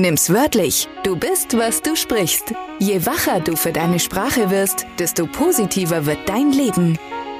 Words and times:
Nimm's 0.00 0.32
wörtlich. 0.32 0.88
Du 1.02 1.16
bist, 1.16 1.58
was 1.58 1.82
du 1.82 1.96
sprichst. 1.96 2.54
Je 2.78 3.04
wacher 3.04 3.40
du 3.40 3.56
für 3.56 3.72
deine 3.72 3.98
Sprache 3.98 4.48
wirst, 4.48 4.86
desto 5.00 5.26
positiver 5.26 6.06
wird 6.06 6.28
dein 6.28 6.52
Leben. 6.52 6.96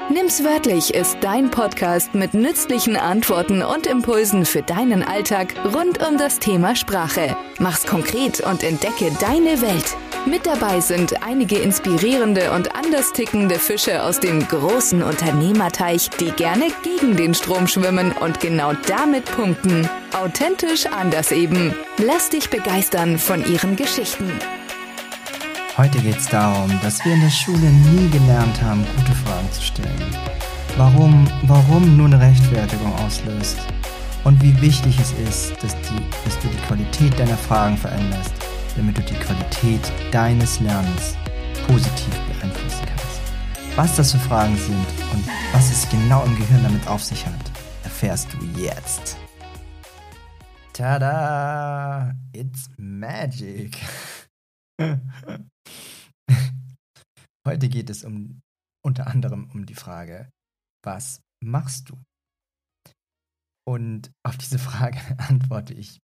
Nimm's 0.09 0.43
wörtlich 0.43 0.93
ist 0.93 1.17
dein 1.21 1.51
Podcast 1.51 2.13
mit 2.15 2.33
nützlichen 2.33 2.97
Antworten 2.97 3.61
und 3.61 3.87
Impulsen 3.87 4.45
für 4.45 4.61
deinen 4.61 5.03
Alltag 5.03 5.53
rund 5.73 6.05
um 6.05 6.17
das 6.17 6.39
Thema 6.39 6.75
Sprache. 6.75 7.37
Mach's 7.59 7.85
konkret 7.85 8.41
und 8.41 8.63
entdecke 8.63 9.09
deine 9.21 9.61
Welt. 9.61 9.95
Mit 10.25 10.45
dabei 10.45 10.81
sind 10.81 11.23
einige 11.23 11.57
inspirierende 11.57 12.51
und 12.51 12.75
anders 12.75 13.13
tickende 13.13 13.55
Fische 13.55 14.03
aus 14.03 14.19
dem 14.19 14.45
großen 14.45 15.01
Unternehmerteich, 15.01 16.09
die 16.19 16.31
gerne 16.31 16.67
gegen 16.83 17.15
den 17.15 17.33
Strom 17.33 17.67
schwimmen 17.67 18.11
und 18.11 18.39
genau 18.41 18.73
damit 18.87 19.25
punkten. 19.25 19.89
Authentisch 20.13 20.85
anders 20.87 21.31
eben. 21.31 21.73
Lass 21.97 22.29
dich 22.29 22.49
begeistern 22.49 23.17
von 23.17 23.45
ihren 23.49 23.77
Geschichten. 23.77 24.29
Heute 25.77 25.99
geht 25.99 26.17
es 26.17 26.27
darum, 26.27 26.69
dass 26.83 27.03
wir 27.05 27.13
in 27.13 27.21
der 27.21 27.29
Schule 27.29 27.69
nie 27.69 28.09
gelernt 28.09 28.61
haben, 28.61 28.85
gute 28.97 29.13
Fragen 29.13 29.51
zu 29.51 29.61
stellen. 29.61 30.17
Warum, 30.77 31.27
warum 31.43 31.95
nur 31.95 32.07
eine 32.07 32.19
Rechtfertigung 32.19 32.93
auslöst. 33.05 33.57
Und 34.25 34.43
wie 34.43 34.61
wichtig 34.61 34.99
es 34.99 35.13
ist, 35.27 35.63
dass, 35.63 35.73
die, 35.81 36.25
dass 36.25 36.37
du 36.39 36.49
die 36.49 36.67
Qualität 36.67 37.17
deiner 37.17 37.37
Fragen 37.37 37.77
veränderst 37.77 38.33
damit 38.75 38.97
du 38.97 39.01
die 39.01 39.15
Qualität 39.15 39.91
deines 40.11 40.59
Lernens 40.59 41.15
positiv 41.67 42.13
beeinflussen 42.27 42.85
kannst. 42.85 43.21
Was 43.75 43.95
das 43.95 44.11
für 44.11 44.19
Fragen 44.19 44.57
sind 44.57 44.85
und 45.13 45.27
was 45.53 45.71
es 45.71 45.89
genau 45.89 46.23
im 46.25 46.35
Gehirn 46.37 46.63
damit 46.63 46.87
auf 46.87 47.03
sich 47.03 47.25
hat, 47.25 47.51
erfährst 47.83 48.33
du 48.33 48.37
jetzt. 48.59 49.17
Tada! 50.73 52.15
It's 52.33 52.69
magic! 52.77 53.77
Heute 57.45 57.69
geht 57.69 57.89
es 57.89 58.03
um 58.03 58.41
unter 58.85 59.07
anderem 59.07 59.49
um 59.53 59.65
die 59.65 59.75
Frage, 59.75 60.29
was 60.83 61.21
machst 61.43 61.89
du? 61.89 61.97
Und 63.67 64.11
auf 64.23 64.37
diese 64.37 64.59
Frage 64.59 64.99
antworte 65.17 65.73
ich 65.73 65.99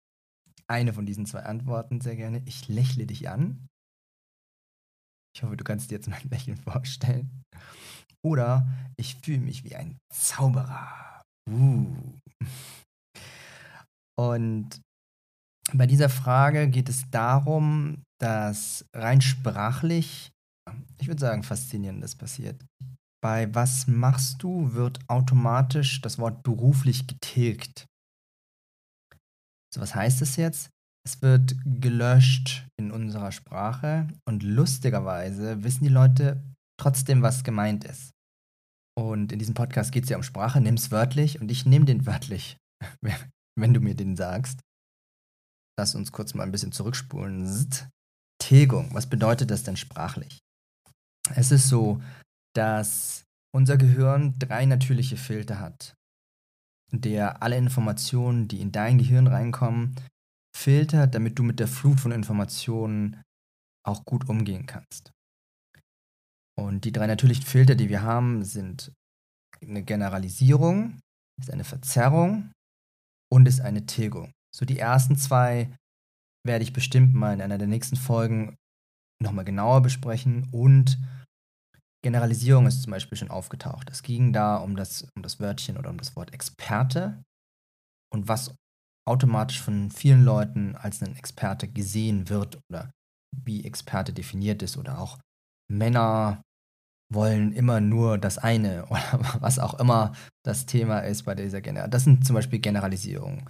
eine 0.68 0.92
von 0.92 1.06
diesen 1.06 1.26
zwei 1.26 1.44
Antworten 1.44 2.00
sehr 2.00 2.16
gerne. 2.16 2.42
Ich 2.46 2.68
lächle 2.68 3.06
dich 3.06 3.28
an. 3.28 3.68
Ich 5.34 5.42
hoffe, 5.42 5.56
du 5.56 5.64
kannst 5.64 5.90
dir 5.90 5.96
jetzt 5.96 6.08
mein 6.08 6.22
Lächeln 6.30 6.56
vorstellen. 6.56 7.42
Oder 8.24 8.66
ich 8.96 9.16
fühle 9.16 9.40
mich 9.40 9.64
wie 9.64 9.74
ein 9.74 9.98
Zauberer. 10.12 11.22
Uh. 11.50 12.18
Und 14.18 14.80
bei 15.72 15.86
dieser 15.86 16.08
Frage 16.08 16.68
geht 16.68 16.88
es 16.88 17.10
darum, 17.10 18.04
dass 18.20 18.84
rein 18.94 19.20
sprachlich, 19.20 20.30
ich 21.00 21.08
würde 21.08 21.20
sagen, 21.20 21.42
faszinierendes 21.42 22.14
passiert. 22.14 22.64
Bei 23.22 23.52
was 23.54 23.86
machst 23.86 24.42
du 24.42 24.74
wird 24.74 24.98
automatisch 25.08 26.00
das 26.00 26.18
Wort 26.18 26.42
beruflich 26.42 27.06
getilgt. 27.06 27.86
So, 29.74 29.80
was 29.80 29.94
heißt 29.94 30.20
das 30.20 30.36
jetzt? 30.36 30.70
Es 31.04 31.22
wird 31.22 31.56
gelöscht 31.64 32.66
in 32.78 32.92
unserer 32.92 33.32
Sprache 33.32 34.08
und 34.28 34.42
lustigerweise 34.42 35.64
wissen 35.64 35.84
die 35.84 35.90
Leute 35.90 36.42
trotzdem, 36.78 37.22
was 37.22 37.42
gemeint 37.42 37.84
ist. 37.84 38.12
Und 38.96 39.32
in 39.32 39.38
diesem 39.38 39.54
Podcast 39.54 39.90
geht 39.90 40.04
es 40.04 40.10
ja 40.10 40.16
um 40.16 40.22
Sprache, 40.22 40.60
nimm 40.60 40.74
es 40.74 40.90
wörtlich 40.90 41.40
und 41.40 41.50
ich 41.50 41.64
nehme 41.64 41.86
den 41.86 42.06
wörtlich, 42.06 42.58
wenn 43.58 43.74
du 43.74 43.80
mir 43.80 43.94
den 43.94 44.16
sagst. 44.16 44.60
Lass 45.78 45.94
uns 45.94 46.12
kurz 46.12 46.34
mal 46.34 46.44
ein 46.44 46.52
bisschen 46.52 46.72
zurückspulen. 46.72 47.68
Tilgung, 48.38 48.92
was 48.92 49.08
bedeutet 49.08 49.50
das 49.50 49.62
denn 49.62 49.76
sprachlich? 49.76 50.40
Es 51.34 51.50
ist 51.50 51.68
so, 51.68 52.02
dass 52.54 53.24
unser 53.54 53.78
Gehirn 53.78 54.38
drei 54.38 54.66
natürliche 54.66 55.16
Filter 55.16 55.58
hat 55.60 55.94
der 56.92 57.42
alle 57.42 57.56
Informationen, 57.56 58.48
die 58.48 58.60
in 58.60 58.72
dein 58.72 58.98
Gehirn 58.98 59.26
reinkommen, 59.26 59.96
filtert, 60.54 61.14
damit 61.14 61.38
du 61.38 61.42
mit 61.42 61.58
der 61.58 61.68
Flut 61.68 61.98
von 61.98 62.12
Informationen 62.12 63.22
auch 63.84 64.04
gut 64.04 64.28
umgehen 64.28 64.66
kannst. 64.66 65.12
Und 66.58 66.84
die 66.84 66.92
drei 66.92 67.06
natürlichen 67.06 67.44
Filter, 67.44 67.74
die 67.74 67.88
wir 67.88 68.02
haben, 68.02 68.44
sind 68.44 68.92
eine 69.60 69.82
Generalisierung, 69.82 71.00
ist 71.40 71.50
eine 71.50 71.64
Verzerrung 71.64 72.52
und 73.32 73.48
ist 73.48 73.60
eine 73.60 73.86
Tilgung. 73.86 74.32
So 74.54 74.66
die 74.66 74.78
ersten 74.78 75.16
zwei 75.16 75.74
werde 76.46 76.62
ich 76.62 76.72
bestimmt 76.72 77.14
mal 77.14 77.32
in 77.32 77.40
einer 77.40 77.58
der 77.58 77.68
nächsten 77.68 77.96
Folgen 77.96 78.56
nochmal 79.22 79.44
genauer 79.44 79.82
besprechen 79.82 80.48
und 80.52 80.98
Generalisierung 82.02 82.66
ist 82.66 82.82
zum 82.82 82.90
Beispiel 82.90 83.16
schon 83.16 83.30
aufgetaucht. 83.30 83.88
Es 83.90 84.02
ging 84.02 84.32
da 84.32 84.56
um 84.56 84.76
das, 84.76 85.06
um 85.14 85.22
das 85.22 85.38
Wörtchen 85.40 85.76
oder 85.76 85.90
um 85.90 85.98
das 85.98 86.16
Wort 86.16 86.34
Experte 86.34 87.22
und 88.12 88.28
was 88.28 88.54
automatisch 89.08 89.60
von 89.60 89.90
vielen 89.90 90.24
Leuten 90.24 90.76
als 90.76 91.02
ein 91.02 91.16
Experte 91.16 91.68
gesehen 91.68 92.28
wird 92.28 92.58
oder 92.68 92.90
wie 93.36 93.64
Experte 93.64 94.12
definiert 94.12 94.62
ist 94.62 94.76
oder 94.76 94.98
auch 94.98 95.18
Männer 95.70 96.42
wollen 97.12 97.52
immer 97.52 97.80
nur 97.80 98.18
das 98.18 98.38
eine 98.38 98.86
oder 98.90 99.40
was 99.40 99.58
auch 99.58 99.74
immer 99.74 100.12
das 100.44 100.66
Thema 100.66 101.00
ist 101.00 101.24
bei 101.24 101.34
dieser 101.34 101.60
Generalisierung. 101.60 101.90
Das 101.90 102.04
sind 102.04 102.26
zum 102.26 102.34
Beispiel 102.34 102.58
Generalisierungen. 102.58 103.48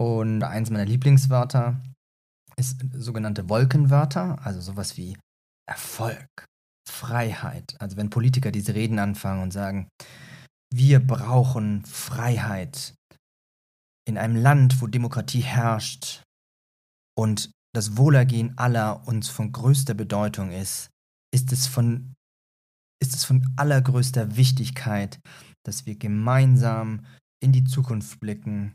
Und 0.00 0.42
eins 0.42 0.70
meiner 0.70 0.86
Lieblingswörter 0.86 1.82
ist 2.56 2.82
sogenannte 2.92 3.48
Wolkenwörter, 3.48 4.44
also 4.44 4.60
sowas 4.60 4.96
wie 4.96 5.16
Erfolg, 5.68 6.46
Freiheit. 6.90 7.76
Also 7.78 7.96
wenn 7.96 8.10
Politiker 8.10 8.50
diese 8.50 8.74
Reden 8.74 8.98
anfangen 8.98 9.42
und 9.42 9.52
sagen, 9.52 9.88
wir 10.72 11.00
brauchen 11.00 11.84
Freiheit 11.84 12.94
in 14.06 14.18
einem 14.18 14.36
Land, 14.36 14.80
wo 14.80 14.86
Demokratie 14.86 15.40
herrscht 15.40 16.22
und 17.16 17.50
das 17.74 17.96
Wohlergehen 17.96 18.56
aller 18.58 19.06
uns 19.06 19.28
von 19.28 19.52
größter 19.52 19.94
Bedeutung 19.94 20.50
ist, 20.50 20.90
ist 21.32 21.52
es 21.52 21.66
von, 21.66 22.14
ist 23.00 23.14
es 23.14 23.24
von 23.24 23.46
allergrößter 23.56 24.36
Wichtigkeit, 24.36 25.20
dass 25.64 25.86
wir 25.86 25.96
gemeinsam 25.96 27.06
in 27.42 27.52
die 27.52 27.64
Zukunft 27.64 28.18
blicken 28.20 28.74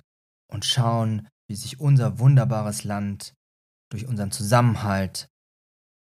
und 0.51 0.65
schauen, 0.65 1.27
wie 1.49 1.55
sich 1.55 1.79
unser 1.79 2.19
wunderbares 2.19 2.83
Land 2.83 3.33
durch 3.91 4.07
unseren 4.07 4.31
Zusammenhalt 4.31 5.27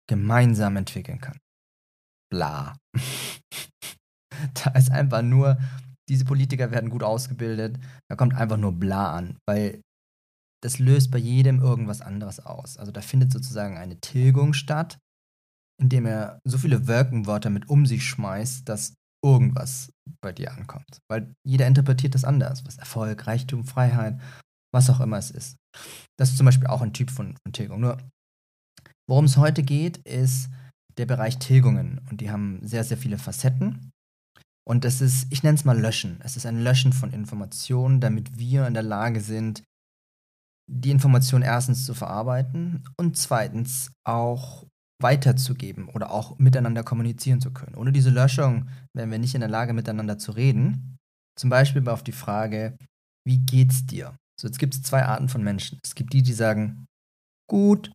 gemeinsam 0.09 0.77
entwickeln 0.77 1.21
kann 1.21 1.39
bla. 2.31 2.77
da 4.55 4.71
ist 4.71 4.91
einfach 4.91 5.23
nur, 5.23 5.59
diese 6.09 6.25
Politiker 6.25 6.71
werden 6.71 6.91
gut 6.91 7.03
ausgebildet, 7.03 7.79
da 8.09 8.17
kommt 8.17 8.35
einfach 8.35 8.57
nur 8.57 8.73
bla 8.73 9.13
an, 9.13 9.37
weil 9.47 9.81
das 10.63 10.79
löst 10.79 11.11
bei 11.11 11.19
jedem 11.19 11.61
irgendwas 11.61 12.01
anderes 12.01 12.41
aus. 12.41 12.79
Also 12.79 12.91
da 12.91 13.01
findet 13.01 13.33
sozusagen 13.33 13.77
eine 13.77 14.01
Tilgung 14.01 14.55
statt, 14.55 14.99
indem 15.81 16.07
er 16.07 16.41
so 16.45 16.59
viele 16.59 16.87
Wirkenwörter 16.87 17.51
mit 17.51 17.69
um 17.69 17.87
sich 17.87 18.05
schmeißt, 18.05 18.69
dass 18.69 18.95
irgendwas 19.25 19.93
bei 20.21 20.33
dir 20.33 20.53
ankommt. 20.53 20.99
Weil 21.09 21.33
jeder 21.47 21.67
interpretiert 21.67 22.15
das 22.15 22.25
anders, 22.25 22.65
was 22.67 22.79
Erfolg, 22.79 23.27
Reichtum, 23.27 23.65
Freiheit, 23.65 24.21
was 24.73 24.91
auch 24.91 25.01
immer 25.01 25.19
es 25.19 25.31
ist. 25.31 25.57
Das 26.19 26.31
ist 26.31 26.37
zum 26.37 26.47
Beispiel 26.47 26.67
auch 26.67 26.83
ein 26.83 26.93
Typ 26.93 27.11
von, 27.11 27.37
von 27.45 27.53
Tilgung. 27.53 27.81
Nur, 27.81 27.99
worum 29.09 29.27
es 29.27 29.37
heute 29.37 29.63
geht, 29.63 29.99
ist, 29.99 30.51
der 30.99 31.07
Bereich 31.07 31.39
Tilgungen 31.39 32.01
und 32.11 32.21
die 32.21 32.31
haben 32.31 32.61
sehr, 32.63 32.85
sehr 32.85 32.97
viele 32.97 33.19
Facetten. 33.19 33.91
Und 34.69 34.85
es 34.85 35.01
ist, 35.01 35.27
ich 35.31 35.43
nenne 35.43 35.57
es 35.57 35.65
mal 35.65 35.79
Löschen. 35.79 36.21
Es 36.23 36.37
ist 36.37 36.45
ein 36.45 36.63
Löschen 36.63 36.93
von 36.93 37.13
Informationen, 37.13 38.01
damit 38.01 38.39
wir 38.39 38.67
in 38.67 38.75
der 38.75 38.83
Lage 38.83 39.21
sind, 39.21 39.63
die 40.71 40.91
Information 40.91 41.41
erstens 41.41 41.87
zu 41.87 41.95
verarbeiten 41.95 42.85
und 42.99 43.17
zweitens 43.17 43.91
auch 44.05 44.67
weiterzugeben 45.01 45.89
oder 45.89 46.11
auch 46.11 46.39
miteinander 46.39 46.83
kommunizieren 46.83 47.41
zu 47.41 47.53
können. 47.53 47.77
Ohne 47.77 47.93
diese 47.93 48.11
Löschung 48.11 48.69
wären 48.95 49.11
wir 49.11 49.19
nicht 49.19 49.35
in 49.35 49.41
der 49.41 49.49
Lage, 49.49 49.73
miteinander 49.73 50.19
zu 50.19 50.33
reden. 50.33 50.99
Zum 51.39 51.51
Beispiel 51.51 51.89
auf 51.89 52.03
die 52.03 52.13
Frage, 52.13 52.77
wie 53.25 53.39
geht's 53.39 53.87
dir? 53.87 54.17
So, 54.39 54.49
jetzt 54.49 54.59
gibt 54.59 54.75
es 54.75 54.83
zwei 54.83 55.05
Arten 55.05 55.29
von 55.29 55.43
Menschen. 55.43 55.79
Es 55.83 55.95
gibt 55.95 56.13
die, 56.13 56.23
die 56.23 56.33
sagen, 56.33 56.87
gut, 57.49 57.91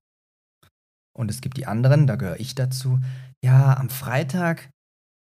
und 1.16 1.30
es 1.30 1.42
gibt 1.42 1.58
die 1.58 1.68
anderen, 1.68 2.08
da 2.08 2.16
gehöre 2.16 2.40
ich 2.40 2.56
dazu. 2.56 3.00
Ja, 3.44 3.78
am 3.78 3.90
Freitag, 3.90 4.70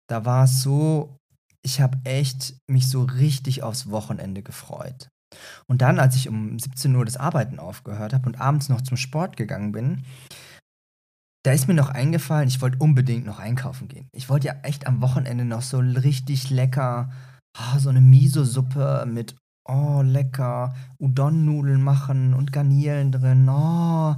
da 0.09 0.25
war 0.25 0.45
es 0.45 0.61
so, 0.61 1.17
ich 1.63 1.81
habe 1.81 1.97
echt 2.03 2.55
mich 2.67 2.89
so 2.89 3.03
richtig 3.03 3.63
aufs 3.63 3.89
Wochenende 3.89 4.41
gefreut. 4.41 5.09
Und 5.67 5.81
dann, 5.81 5.99
als 5.99 6.15
ich 6.15 6.29
um 6.29 6.57
17 6.57 6.95
Uhr 6.95 7.05
das 7.05 7.17
Arbeiten 7.17 7.59
aufgehört 7.59 8.13
habe 8.13 8.27
und 8.27 8.39
abends 8.39 8.69
noch 8.69 8.81
zum 8.81 8.97
Sport 8.97 9.35
gegangen 9.35 9.73
bin, 9.73 10.03
da 11.43 11.51
ist 11.51 11.67
mir 11.67 11.73
noch 11.73 11.89
eingefallen, 11.89 12.47
ich 12.47 12.61
wollte 12.61 12.77
unbedingt 12.79 13.25
noch 13.25 13.39
einkaufen 13.39 13.87
gehen. 13.87 14.09
Ich 14.11 14.29
wollte 14.29 14.47
ja 14.47 14.55
echt 14.63 14.87
am 14.87 15.01
Wochenende 15.01 15.45
noch 15.45 15.61
so 15.61 15.79
richtig 15.79 16.49
lecker, 16.49 17.09
oh, 17.57 17.79
so 17.79 17.89
eine 17.89 18.01
Miso-Suppe 18.01 19.05
mit 19.07 19.35
oh, 19.65 20.01
lecker, 20.01 20.73
Udon-Nudeln 20.99 21.81
machen 21.81 22.33
und 22.33 22.51
Garnelen 22.51 23.11
drin, 23.11 23.47
oh. 23.49 24.15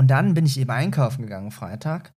Und 0.00 0.06
dann 0.06 0.32
bin 0.32 0.46
ich 0.46 0.58
eben 0.58 0.70
einkaufen 0.70 1.24
gegangen 1.24 1.50
Freitag 1.50 2.14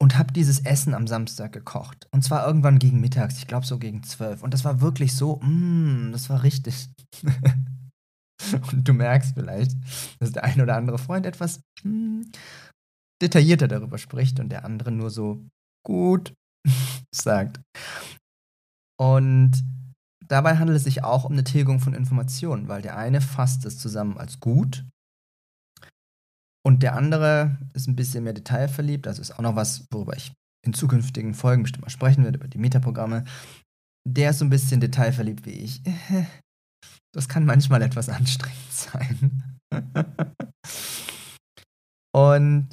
und 0.00 0.16
habe 0.16 0.32
dieses 0.32 0.58
Essen 0.60 0.94
am 0.94 1.06
Samstag 1.06 1.52
gekocht. 1.52 2.08
Und 2.10 2.24
zwar 2.24 2.46
irgendwann 2.46 2.78
gegen 2.78 2.98
mittags, 2.98 3.36
ich 3.36 3.46
glaube 3.46 3.66
so 3.66 3.78
gegen 3.78 4.02
zwölf. 4.04 4.42
Und 4.42 4.54
das 4.54 4.64
war 4.64 4.80
wirklich 4.80 5.14
so, 5.14 5.36
mm, 5.36 6.12
das 6.12 6.30
war 6.30 6.42
richtig. 6.44 6.88
und 8.72 8.88
du 8.88 8.94
merkst 8.94 9.34
vielleicht, 9.34 9.76
dass 10.18 10.32
der 10.32 10.44
ein 10.44 10.62
oder 10.62 10.76
andere 10.76 10.96
Freund 10.96 11.26
etwas 11.26 11.60
mm, 11.82 12.22
detaillierter 13.20 13.68
darüber 13.68 13.98
spricht 13.98 14.40
und 14.40 14.48
der 14.48 14.64
andere 14.64 14.90
nur 14.90 15.10
so 15.10 15.46
gut 15.84 16.32
sagt. 17.14 17.60
Und 18.98 19.62
dabei 20.26 20.56
handelt 20.56 20.78
es 20.78 20.84
sich 20.84 21.04
auch 21.04 21.24
um 21.24 21.32
eine 21.32 21.44
Tilgung 21.44 21.80
von 21.80 21.92
Informationen, 21.92 22.66
weil 22.66 22.80
der 22.80 22.96
eine 22.96 23.20
fasst 23.20 23.66
es 23.66 23.78
zusammen 23.78 24.16
als 24.16 24.40
gut 24.40 24.86
und 26.64 26.82
der 26.82 26.94
andere 26.94 27.58
ist 27.74 27.88
ein 27.88 27.96
bisschen 27.96 28.24
mehr 28.24 28.32
detailverliebt, 28.32 29.06
also 29.06 29.22
ist 29.22 29.32
auch 29.32 29.42
noch 29.42 29.56
was, 29.56 29.86
worüber 29.90 30.16
ich 30.16 30.32
in 30.64 30.74
zukünftigen 30.74 31.34
Folgen 31.34 31.62
bestimmt 31.62 31.82
mal 31.82 31.90
sprechen 31.90 32.24
werde, 32.24 32.38
über 32.38 32.48
die 32.48 32.58
Metaprogramme. 32.58 33.24
Der 34.06 34.30
ist 34.30 34.38
so 34.38 34.44
ein 34.44 34.50
bisschen 34.50 34.80
detailverliebt 34.80 35.46
wie 35.46 35.50
ich. 35.52 35.82
Das 37.14 37.26
kann 37.26 37.46
manchmal 37.46 37.80
etwas 37.80 38.10
anstrengend 38.10 38.70
sein. 38.70 39.58
Und 42.14 42.68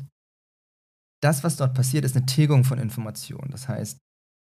das, 1.23 1.43
was 1.43 1.55
dort 1.55 1.73
passiert, 1.73 2.03
ist 2.03 2.17
eine 2.17 2.25
Tilgung 2.25 2.65
von 2.65 2.77
Informationen. 2.77 3.49
Das 3.49 3.69
heißt, 3.69 3.97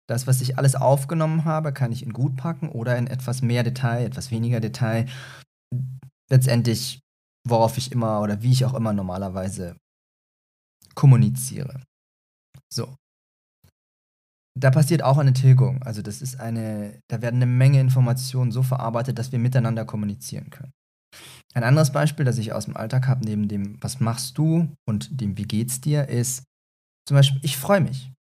das, 0.09 0.27
was 0.27 0.41
ich 0.41 0.59
alles 0.59 0.75
aufgenommen 0.75 1.45
habe, 1.45 1.73
kann 1.73 1.93
ich 1.93 2.03
in 2.03 2.13
gut 2.13 2.37
packen 2.37 2.71
oder 2.71 2.97
in 2.97 3.07
etwas 3.07 3.43
mehr 3.43 3.63
Detail, 3.63 4.07
etwas 4.07 4.31
weniger 4.31 4.61
Detail. 4.61 5.07
Letztendlich 6.31 7.01
worauf 7.49 7.79
ich 7.79 7.93
immer 7.93 8.21
oder 8.21 8.43
wie 8.43 8.53
ich 8.53 8.65
auch 8.65 8.75
immer 8.75 8.93
normalerweise 8.93 9.77
kommuniziere. 10.95 11.83
So. 12.73 12.97
Da 14.59 14.71
passiert 14.71 15.03
auch 15.03 15.19
eine 15.19 15.33
Tilgung. 15.33 15.83
Also 15.83 16.03
das 16.03 16.21
ist 16.21 16.39
eine, 16.39 17.01
da 17.09 17.23
werden 17.23 17.37
eine 17.37 17.47
Menge 17.47 17.81
Informationen 17.81 18.53
so 18.53 18.63
verarbeitet, 18.63 19.19
dass 19.19 19.33
wir 19.33 19.39
miteinander 19.39 19.85
kommunizieren 19.85 20.51
können. 20.51 20.73
Ein 21.55 21.65
anderes 21.65 21.93
Beispiel, 21.93 22.25
das 22.25 22.39
ich 22.39 22.53
aus 22.53 22.67
dem 22.67 22.77
Alltag 22.77 23.07
habe, 23.07 23.25
neben 23.25 23.49
dem, 23.49 23.83
was 23.83 24.01
machst 24.01 24.39
du 24.39 24.75
und 24.87 25.21
dem, 25.21 25.37
wie 25.37 25.45
geht's 25.45 25.81
dir, 25.81 26.09
ist 26.09 26.45
zum 27.07 27.17
Beispiel, 27.17 27.41
ich 27.43 27.57
freue 27.57 27.81
mich. 27.81 28.13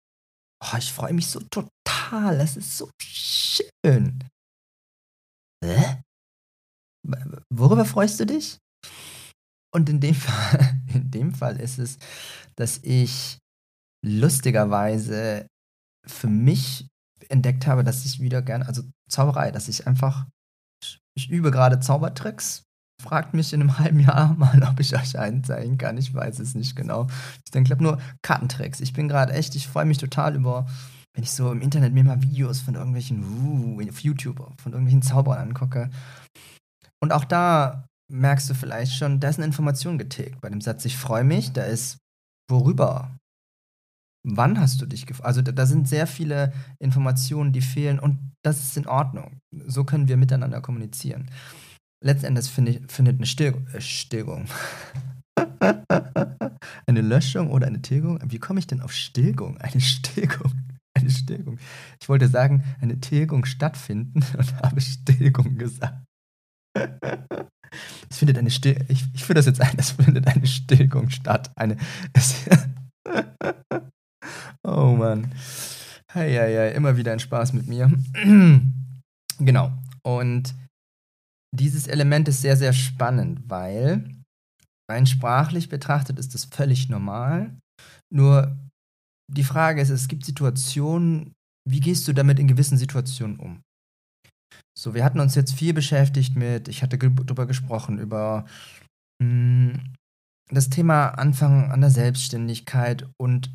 Oh, 0.63 0.77
ich 0.77 0.91
freue 0.91 1.13
mich 1.13 1.27
so 1.27 1.39
total. 1.39 2.37
Das 2.37 2.57
ist 2.57 2.77
so 2.77 2.89
schön. 3.01 4.23
Hä? 5.63 6.01
Worüber 7.53 7.85
freust 7.85 8.19
du 8.19 8.25
dich? 8.25 8.57
Und 9.73 9.89
in 9.89 9.99
dem 9.99 10.15
Fall, 10.15 10.81
in 10.93 11.11
dem 11.11 11.33
Fall 11.33 11.57
ist 11.59 11.79
es, 11.79 11.97
dass 12.55 12.79
ich 12.83 13.39
lustigerweise 14.05 15.47
für 16.05 16.27
mich 16.27 16.87
entdeckt 17.29 17.67
habe, 17.67 17.83
dass 17.83 18.05
ich 18.05 18.19
wieder 18.19 18.41
gerne, 18.41 18.67
also 18.67 18.83
Zauberei, 19.09 19.51
dass 19.51 19.67
ich 19.67 19.87
einfach, 19.87 20.25
ich 21.15 21.29
übe 21.29 21.51
gerade 21.51 21.79
Zaubertricks. 21.79 22.63
Fragt 23.01 23.33
mich 23.33 23.51
in 23.53 23.61
einem 23.61 23.77
halben 23.79 23.99
Jahr 23.99 24.33
mal, 24.35 24.61
ob 24.63 24.79
ich 24.79 24.95
euch 24.95 25.17
einen 25.17 25.43
zeigen 25.43 25.77
kann. 25.77 25.97
Ich 25.97 26.13
weiß 26.13 26.39
es 26.39 26.55
nicht 26.55 26.75
genau. 26.75 27.07
Ich 27.45 27.51
denke, 27.51 27.67
ich 27.67 27.71
habe 27.71 27.83
nur 27.83 27.99
Kartentricks. 28.21 28.79
Ich 28.79 28.93
bin 28.93 29.07
gerade 29.07 29.33
echt, 29.33 29.55
ich 29.55 29.67
freue 29.67 29.85
mich 29.85 29.97
total 29.97 30.35
über, 30.35 30.67
wenn 31.13 31.23
ich 31.23 31.31
so 31.31 31.51
im 31.51 31.61
Internet 31.61 31.93
mir 31.93 32.03
mal 32.03 32.21
Videos 32.21 32.61
von 32.61 32.75
irgendwelchen, 32.75 33.23
uh, 33.23 33.81
auf 33.89 33.99
YouTube, 33.99 34.37
von 34.61 34.71
irgendwelchen 34.71 35.01
Zauberern 35.01 35.49
angucke. 35.49 35.89
Und 36.99 37.11
auch 37.11 37.25
da 37.25 37.87
merkst 38.11 38.49
du 38.49 38.53
vielleicht 38.53 38.93
schon, 38.93 39.19
da 39.19 39.29
ist 39.29 39.37
eine 39.37 39.45
Information 39.45 39.97
getilgt. 39.97 40.41
Bei 40.41 40.49
dem 40.49 40.61
Satz, 40.61 40.85
ich 40.85 40.97
freue 40.97 41.23
mich, 41.23 41.53
da 41.53 41.63
ist 41.63 41.97
worüber? 42.49 43.17
Wann 44.23 44.59
hast 44.59 44.81
du 44.81 44.85
dich 44.85 45.07
gefreut? 45.07 45.25
Also 45.25 45.41
da, 45.41 45.51
da, 45.51 45.65
sind 45.65 45.87
sehr 45.87 46.05
viele 46.05 46.53
Informationen, 46.79 47.53
die 47.53 47.61
fehlen 47.61 47.99
und 47.99 48.19
das 48.43 48.61
ist 48.61 48.77
in 48.77 48.85
Ordnung. 48.85 49.39
So 49.65 49.83
können 49.83 50.07
wir 50.07 50.17
miteinander 50.17 50.61
kommunizieren. 50.61 51.31
Letztendlich 52.03 52.49
find 52.49 52.91
findet 52.91 53.17
eine 53.17 53.25
Stil 53.25 53.55
äh, 53.73 53.81
Stillung. 53.81 54.45
eine 56.85 57.01
Löschung 57.01 57.49
oder 57.49 57.67
eine 57.67 57.81
Tilgung? 57.81 58.19
Wie 58.25 58.39
komme 58.39 58.59
ich 58.59 58.67
denn 58.67 58.81
auf 58.81 58.93
Stillung? 58.93 59.57
Eine 59.57 59.81
Stillung. 59.81 60.51
Eine 60.93 61.09
Stillung. 61.09 61.57
Ich 62.01 62.09
wollte 62.09 62.27
sagen, 62.27 62.65
eine 62.81 62.99
Tilgung 62.99 63.45
stattfinden 63.45 64.25
und 64.37 64.55
habe 64.61 64.81
Stillung 64.81 65.57
gesagt. 65.57 66.03
Es 68.09 68.17
findet 68.17 68.37
eine 68.37 68.51
Still 68.51 68.83
ich, 68.89 69.05
ich 69.13 69.23
führe 69.23 69.35
das 69.35 69.45
jetzt 69.45 69.61
ein, 69.61 69.73
es 69.77 69.91
findet 69.91 70.27
eine 70.27 70.45
Stillung 70.45 71.09
statt. 71.09 71.51
Eine. 71.55 71.77
oh 74.63 74.95
Mann. 74.97 75.31
Hey, 76.11 76.75
immer 76.75 76.97
wieder 76.97 77.13
ein 77.13 77.19
Spaß 77.19 77.53
mit 77.53 77.67
mir. 77.67 77.89
genau. 79.39 79.71
Und 80.03 80.53
dieses 81.55 81.87
Element 81.87 82.27
ist 82.27 82.41
sehr, 82.41 82.57
sehr 82.57 82.73
spannend, 82.73 83.49
weil 83.49 84.21
rein 84.89 85.05
sprachlich 85.05 85.69
betrachtet 85.69 86.19
ist 86.19 86.33
das 86.33 86.45
völlig 86.45 86.89
normal. 86.89 87.57
Nur 88.13 88.57
die 89.31 89.43
Frage 89.43 89.81
ist, 89.81 89.89
es 89.89 90.09
gibt 90.09 90.25
Situationen, 90.25 91.33
wie 91.69 91.79
gehst 91.79 92.07
du 92.07 92.13
damit 92.13 92.39
in 92.39 92.47
gewissen 92.47 92.77
Situationen 92.77 93.39
um? 93.39 93.61
So, 94.77 94.93
wir 94.93 95.03
hatten 95.03 95.19
uns 95.19 95.35
jetzt 95.35 95.53
viel 95.53 95.73
beschäftigt 95.73 96.35
mit, 96.35 96.67
ich 96.67 96.81
hatte 96.81 96.97
darüber 96.97 97.45
gesprochen, 97.45 97.99
über 97.99 98.45
mh, 99.21 99.73
hm, 99.73 99.93
das 100.49 100.69
Thema 100.69 101.09
Anfang 101.09 101.71
an 101.71 101.81
der 101.81 101.89
Selbstständigkeit 101.89 103.07
und 103.17 103.51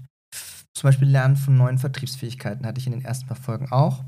zum 0.75 0.89
Beispiel 0.89 1.09
Lernen 1.09 1.37
von 1.37 1.57
neuen 1.57 1.79
Vertriebsfähigkeiten 1.79 2.67
hatte 2.67 2.81
ich 2.81 2.87
in 2.87 2.93
den 2.93 3.05
ersten 3.05 3.27
paar 3.27 3.37
Folgen 3.37 3.71
auch. 3.71 4.05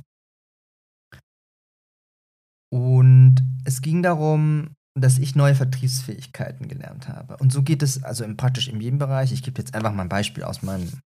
Und 2.71 3.37
es 3.65 3.81
ging 3.81 4.03
darum, 4.03 4.75
dass 4.95 5.19
ich 5.19 5.35
neue 5.35 5.55
Vertriebsfähigkeiten 5.55 6.69
gelernt 6.69 7.09
habe. 7.09 7.37
Und 7.39 7.53
so 7.53 7.63
geht 7.63 7.83
es 7.83 8.03
also 8.05 8.25
im, 8.25 8.37
praktisch 8.37 8.69
in 8.69 8.81
jedem 8.81 8.99
Bereich. 8.99 9.33
Ich 9.33 9.43
gebe 9.43 9.59
jetzt 9.59 9.75
einfach 9.75 9.93
mal 9.93 10.03
ein 10.03 10.09
Beispiel 10.09 10.45
aus 10.45 10.63
meinem, 10.63 11.01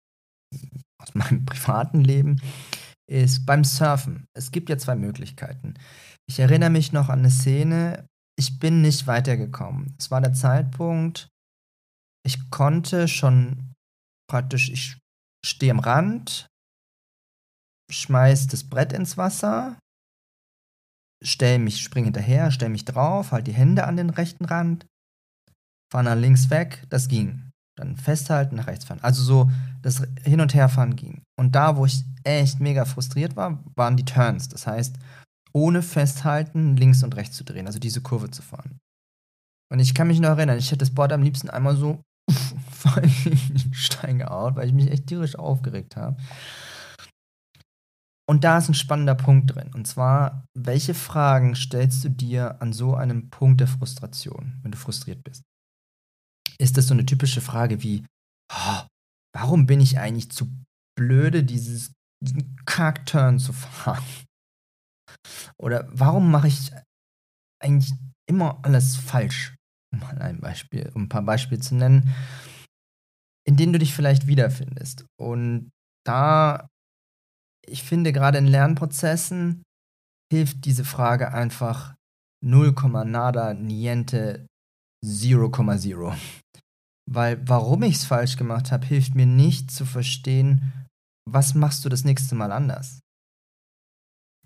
aus 1.03 1.14
meinem 1.14 1.44
privaten 1.46 2.00
Leben 2.00 2.41
ist 3.10 3.44
beim 3.44 3.64
Surfen. 3.64 4.28
Es 4.34 4.52
gibt 4.52 4.68
ja 4.68 4.78
zwei 4.78 4.94
Möglichkeiten. 4.94 5.74
Ich 6.28 6.38
erinnere 6.38 6.70
mich 6.70 6.92
noch 6.92 7.08
an 7.08 7.20
eine 7.20 7.30
Szene, 7.30 8.06
ich 8.38 8.58
bin 8.58 8.82
nicht 8.82 9.06
weitergekommen. 9.06 9.96
Es 9.98 10.10
war 10.10 10.20
der 10.20 10.32
Zeitpunkt, 10.32 11.29
ich 12.24 12.50
konnte 12.50 13.08
schon 13.08 13.74
praktisch, 14.29 14.70
ich 14.70 14.98
stehe 15.44 15.72
am 15.72 15.81
Rand, 15.81 16.46
schmeiß 17.90 18.46
das 18.46 18.69
Brett 18.69 18.93
ins 18.93 19.17
Wasser, 19.17 19.76
stell 21.22 21.58
mich, 21.58 21.82
spring 21.82 22.05
hinterher, 22.05 22.52
stell 22.52 22.69
mich 22.69 22.84
drauf, 22.84 23.32
halt 23.32 23.48
die 23.48 23.52
Hände 23.52 23.84
an 23.84 23.96
den 23.96 24.10
rechten 24.10 24.44
Rand, 24.44 24.86
fahr 25.93 26.05
nach 26.05 26.14
links 26.14 26.48
weg, 26.50 26.84
das 26.88 27.08
ging 27.08 27.49
dann 27.81 27.96
festhalten, 27.96 28.56
nach 28.56 28.67
rechts 28.67 28.84
fahren. 28.84 29.01
Also 29.03 29.22
so 29.22 29.51
das 29.82 30.03
Hin- 30.22 30.41
und 30.41 30.55
Herfahren 30.55 30.96
ging. 30.96 31.22
Und 31.37 31.55
da, 31.55 31.77
wo 31.77 31.87
ich 31.87 32.05
echt 32.25 32.60
mega 32.60 32.84
frustriert 32.84 33.37
war, 33.37 33.63
waren 33.75 33.96
die 33.96 34.05
Turns. 34.05 34.49
Das 34.49 34.67
heißt, 34.67 34.96
ohne 35.53 35.82
Festhalten 35.82 36.77
links 36.77 37.03
und 37.03 37.17
rechts 37.17 37.37
zu 37.37 37.44
drehen, 37.44 37.67
also 37.67 37.79
diese 37.79 38.01
Kurve 38.01 38.31
zu 38.31 38.43
fahren. 38.43 38.79
Und 39.72 39.81
ich 39.81 39.94
kann 39.94 40.08
mich 40.08 40.20
noch 40.20 40.31
erinnern, 40.31 40.58
ich 40.58 40.67
hätte 40.67 40.79
das 40.79 40.94
Board 40.94 41.13
am 41.13 41.22
liebsten 41.22 41.51
einmal 41.51 41.77
so 41.77 42.03
Stein 43.72 44.19
gehauen, 44.19 44.56
weil 44.56 44.69
ich 44.69 44.75
mich 44.75 44.91
echt 44.91 45.06
tierisch 45.06 45.37
aufgeregt 45.37 45.96
habe. 45.96 46.17
Und 48.29 48.44
da 48.44 48.58
ist 48.58 48.69
ein 48.69 48.75
spannender 48.75 49.17
Punkt 49.17 49.55
drin. 49.55 49.72
Und 49.75 49.89
zwar, 49.89 50.44
welche 50.55 50.94
Fragen 50.94 51.56
stellst 51.56 52.05
du 52.05 52.10
dir 52.10 52.63
an 52.63 52.72
so 52.72 52.94
einem 52.94 53.29
Punkt 53.29 53.60
der 53.60 53.67
Frustration, 53.67 54.60
wenn 54.63 54.70
du 54.70 54.79
frustriert 54.79 55.25
bist? 55.25 55.43
Ist 56.60 56.76
das 56.76 56.86
so 56.86 56.94
eine 56.94 57.06
typische 57.06 57.40
Frage 57.40 57.82
wie, 57.82 58.05
oh, 58.52 58.82
warum 59.34 59.67
bin 59.67 59.81
ich 59.81 59.98
eigentlich 59.98 60.31
zu 60.31 60.52
blöde, 60.96 61.43
dieses, 61.43 61.93
diesen 62.22 62.56
Kack-Turn 62.67 63.38
zu 63.38 63.52
fahren? 63.52 64.05
Oder 65.58 65.88
warum 65.90 66.31
mache 66.31 66.48
ich 66.48 66.72
eigentlich 67.62 67.94
immer 68.29 68.60
alles 68.62 68.96
falsch? 68.96 69.56
Um 69.93 70.00
mal 70.00 70.19
ein 70.19 70.40
Beispiel, 70.40 70.90
um 70.94 71.05
ein 71.05 71.08
paar 71.08 71.22
Beispiele 71.22 71.60
zu 71.60 71.74
nennen, 71.74 72.14
in 73.46 73.56
denen 73.56 73.72
du 73.72 73.79
dich 73.79 73.94
vielleicht 73.94 74.26
wiederfindest. 74.26 75.05
Und 75.19 75.70
da, 76.06 76.69
ich 77.67 77.82
finde, 77.82 78.12
gerade 78.12 78.38
in 78.38 78.46
Lernprozessen 78.46 79.62
hilft 80.32 80.64
diese 80.64 80.84
Frage 80.84 81.32
einfach 81.32 81.96
0, 82.44 82.74
nada, 83.06 83.55
niente, 83.55 84.46
0,0. 85.05 86.17
Weil 87.12 87.46
warum 87.48 87.82
ich 87.82 87.96
es 87.96 88.05
falsch 88.05 88.36
gemacht 88.36 88.70
habe, 88.70 88.86
hilft 88.86 89.17
mir 89.17 89.26
nicht 89.26 89.70
zu 89.70 89.84
verstehen, 89.84 90.72
was 91.29 91.55
machst 91.55 91.84
du 91.84 91.88
das 91.88 92.05
nächste 92.05 92.36
Mal 92.36 92.52
anders. 92.52 93.00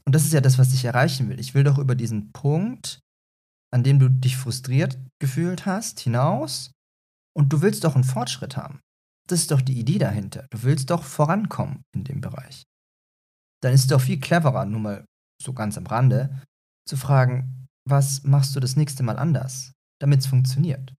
Und 0.06 0.14
das 0.14 0.24
ist 0.24 0.32
ja 0.32 0.40
das, 0.40 0.58
was 0.58 0.72
ich 0.72 0.84
erreichen 0.84 1.28
will. 1.28 1.38
Ich 1.38 1.54
will 1.54 1.64
doch 1.64 1.78
über 1.78 1.94
diesen 1.94 2.32
Punkt, 2.32 3.00
an 3.70 3.82
dem 3.82 3.98
du 3.98 4.08
dich 4.08 4.36
frustriert 4.36 4.98
gefühlt 5.20 5.66
hast, 5.66 6.00
hinaus. 6.00 6.72
Und 7.36 7.52
du 7.52 7.60
willst 7.60 7.84
doch 7.84 7.94
einen 7.94 8.04
Fortschritt 8.04 8.56
haben. 8.56 8.80
Das 9.28 9.40
ist 9.40 9.50
doch 9.50 9.60
die 9.60 9.78
Idee 9.78 9.98
dahinter. 9.98 10.46
Du 10.50 10.62
willst 10.62 10.90
doch 10.90 11.02
vorankommen 11.02 11.82
in 11.94 12.04
dem 12.04 12.20
Bereich. 12.20 12.64
Dann 13.62 13.72
ist 13.72 13.82
es 13.82 13.86
doch 13.88 14.00
viel 14.00 14.20
cleverer, 14.20 14.64
nur 14.66 14.80
mal 14.80 15.04
so 15.42 15.52
ganz 15.52 15.76
am 15.76 15.86
Rande, 15.86 16.42
zu 16.86 16.96
fragen, 16.96 17.66
was 17.88 18.22
machst 18.22 18.54
du 18.54 18.60
das 18.60 18.76
nächste 18.76 19.02
Mal 19.02 19.18
anders, 19.18 19.72
damit 20.00 20.20
es 20.20 20.26
funktioniert. 20.26 20.94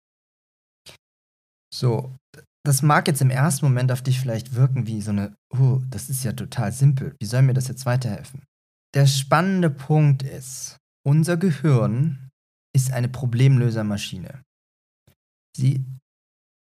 So, 1.75 2.15
das 2.65 2.83
mag 2.83 3.05
jetzt 3.09 3.21
im 3.21 3.29
ersten 3.29 3.65
Moment 3.65 3.91
auf 3.91 4.01
dich 4.01 4.17
vielleicht 4.17 4.55
wirken 4.55 4.87
wie 4.87 5.01
so 5.01 5.11
eine, 5.11 5.35
oh, 5.49 5.81
das 5.89 6.09
ist 6.09 6.23
ja 6.23 6.31
total 6.31 6.71
simpel, 6.71 7.13
wie 7.19 7.25
soll 7.25 7.41
mir 7.41 7.53
das 7.53 7.67
jetzt 7.67 7.85
weiterhelfen? 7.85 8.45
Der 8.93 9.05
spannende 9.07 9.69
Punkt 9.69 10.23
ist, 10.23 10.77
unser 11.05 11.35
Gehirn 11.35 12.29
ist 12.73 12.93
eine 12.93 13.09
Problemlösermaschine. 13.09 14.41
Sie, 15.57 15.85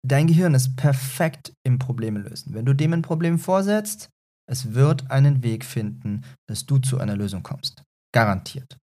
dein 0.02 0.28
Gehirn 0.28 0.54
ist 0.54 0.76
perfekt 0.76 1.52
im 1.62 1.78
Probleme 1.78 2.20
lösen. 2.20 2.54
Wenn 2.54 2.64
du 2.64 2.74
dem 2.74 2.94
ein 2.94 3.02
Problem 3.02 3.38
vorsetzt, 3.38 4.08
es 4.48 4.72
wird 4.72 5.10
einen 5.10 5.42
Weg 5.42 5.66
finden, 5.66 6.24
dass 6.48 6.64
du 6.64 6.78
zu 6.78 6.98
einer 6.98 7.16
Lösung 7.16 7.42
kommst. 7.42 7.82
Garantiert. 8.14 8.78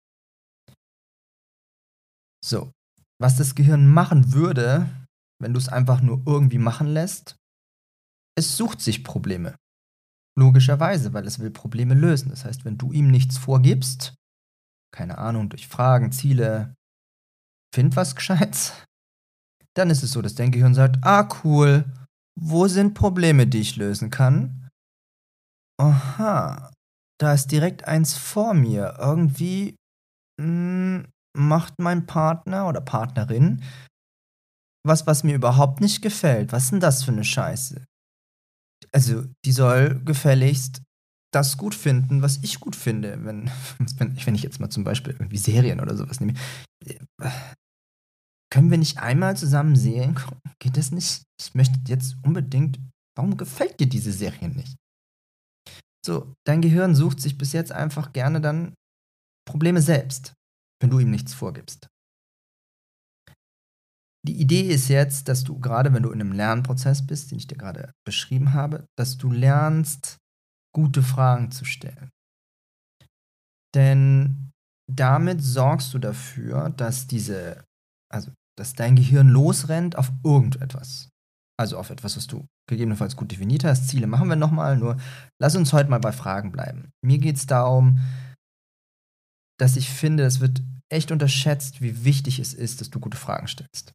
So, 2.44 2.72
was 3.20 3.36
das 3.36 3.54
Gehirn 3.54 3.86
machen 3.86 4.32
würde, 4.32 4.88
wenn 5.40 5.52
du 5.52 5.58
es 5.58 5.68
einfach 5.68 6.00
nur 6.00 6.22
irgendwie 6.26 6.58
machen 6.58 6.86
lässt, 6.86 7.36
es 8.36 8.56
sucht 8.56 8.80
sich 8.80 9.04
Probleme. 9.04 9.56
Logischerweise, 10.38 11.12
weil 11.12 11.26
es 11.26 11.38
will 11.38 11.50
Probleme 11.50 11.94
lösen. 11.94 12.30
Das 12.30 12.44
heißt, 12.44 12.64
wenn 12.64 12.78
du 12.78 12.92
ihm 12.92 13.10
nichts 13.10 13.36
vorgibst, 13.36 14.14
keine 14.94 15.18
Ahnung, 15.18 15.48
durch 15.48 15.68
Fragen, 15.68 16.12
Ziele, 16.12 16.74
find 17.74 17.96
was 17.96 18.14
Gescheites, 18.14 18.72
dann 19.74 19.90
ist 19.90 20.02
es 20.02 20.12
so, 20.12 20.22
dass 20.22 20.34
dein 20.34 20.50
Gehirn 20.50 20.74
sagt, 20.74 20.98
ah 21.02 21.28
cool, 21.44 21.84
wo 22.38 22.68
sind 22.68 22.94
Probleme, 22.94 23.46
die 23.46 23.60
ich 23.60 23.76
lösen 23.76 24.10
kann? 24.10 24.68
Aha, 25.78 26.72
da 27.18 27.34
ist 27.34 27.48
direkt 27.48 27.84
eins 27.84 28.16
vor 28.16 28.54
mir. 28.54 28.96
Irgendwie 28.98 29.76
mh, 30.40 30.44
hm, 30.44 31.06
macht 31.36 31.74
mein 31.78 32.06
Partner 32.06 32.68
oder 32.68 32.80
Partnerin 32.80 33.62
was, 34.86 35.06
was 35.06 35.24
mir 35.24 35.34
überhaupt 35.34 35.80
nicht 35.80 36.02
gefällt. 36.02 36.52
Was 36.52 36.64
ist 36.64 36.72
denn 36.72 36.80
das 36.80 37.02
für 37.02 37.12
eine 37.12 37.24
Scheiße? 37.24 37.84
Also, 38.92 39.24
die 39.44 39.52
soll 39.52 40.00
gefälligst 40.04 40.82
das 41.32 41.56
gut 41.56 41.74
finden, 41.74 42.22
was 42.22 42.38
ich 42.42 42.60
gut 42.60 42.76
finde. 42.76 43.24
Wenn, 43.24 43.50
wenn 43.98 44.34
ich 44.34 44.42
jetzt 44.42 44.60
mal 44.60 44.70
zum 44.70 44.84
Beispiel 44.84 45.12
irgendwie 45.12 45.38
Serien 45.38 45.80
oder 45.80 45.96
sowas 45.96 46.20
nehme. 46.20 46.34
Können 48.52 48.70
wir 48.70 48.78
nicht 48.78 48.98
einmal 48.98 49.36
zusammen 49.36 49.76
gucken? 50.14 50.40
Geht 50.58 50.76
das 50.76 50.90
nicht? 50.90 51.22
Ich 51.40 51.54
möchte 51.54 51.78
jetzt 51.86 52.16
unbedingt. 52.24 52.80
Warum 53.16 53.36
gefällt 53.36 53.78
dir 53.80 53.88
diese 53.88 54.12
Serie 54.12 54.48
nicht? 54.48 54.76
So, 56.04 56.34
dein 56.46 56.62
Gehirn 56.62 56.94
sucht 56.94 57.20
sich 57.20 57.36
bis 57.36 57.52
jetzt 57.52 57.72
einfach 57.72 58.12
gerne 58.12 58.40
dann 58.40 58.74
Probleme 59.46 59.82
selbst, 59.82 60.32
wenn 60.80 60.90
du 60.90 60.98
ihm 60.98 61.10
nichts 61.10 61.34
vorgibst. 61.34 61.89
Die 64.26 64.38
Idee 64.38 64.62
ist 64.62 64.88
jetzt, 64.88 65.28
dass 65.28 65.44
du 65.44 65.58
gerade, 65.58 65.92
wenn 65.94 66.02
du 66.02 66.10
in 66.10 66.20
einem 66.20 66.32
Lernprozess 66.32 67.06
bist, 67.06 67.30
den 67.30 67.38
ich 67.38 67.46
dir 67.46 67.56
gerade 67.56 67.92
beschrieben 68.06 68.52
habe, 68.52 68.84
dass 68.98 69.16
du 69.16 69.30
lernst, 69.30 70.18
gute 70.74 71.02
Fragen 71.02 71.50
zu 71.50 71.64
stellen. 71.64 72.10
Denn 73.74 74.50
damit 74.90 75.42
sorgst 75.42 75.94
du 75.94 75.98
dafür, 75.98 76.70
dass 76.70 77.06
diese, 77.06 77.64
also 78.12 78.32
dass 78.58 78.74
dein 78.74 78.96
Gehirn 78.96 79.28
losrennt 79.28 79.96
auf 79.96 80.12
irgendetwas. 80.24 81.08
Also 81.58 81.78
auf 81.78 81.90
etwas, 81.90 82.16
was 82.16 82.26
du 82.26 82.46
gegebenenfalls 82.68 83.16
gut 83.16 83.32
definiert 83.32 83.64
hast. 83.64 83.88
Ziele 83.88 84.06
machen 84.06 84.28
wir 84.28 84.36
nochmal, 84.36 84.76
nur 84.76 84.96
lass 85.40 85.56
uns 85.56 85.72
heute 85.72 85.90
mal 85.90 85.98
bei 85.98 86.12
Fragen 86.12 86.52
bleiben. 86.52 86.90
Mir 87.04 87.18
geht 87.18 87.36
es 87.36 87.46
darum, 87.46 88.00
dass 89.58 89.76
ich 89.76 89.90
finde, 89.90 90.24
es 90.24 90.40
wird 90.40 90.62
echt 90.88 91.12
unterschätzt, 91.12 91.80
wie 91.82 92.04
wichtig 92.04 92.38
es 92.38 92.54
ist, 92.54 92.80
dass 92.80 92.90
du 92.90 92.98
gute 92.98 93.18
Fragen 93.18 93.46
stellst. 93.46 93.92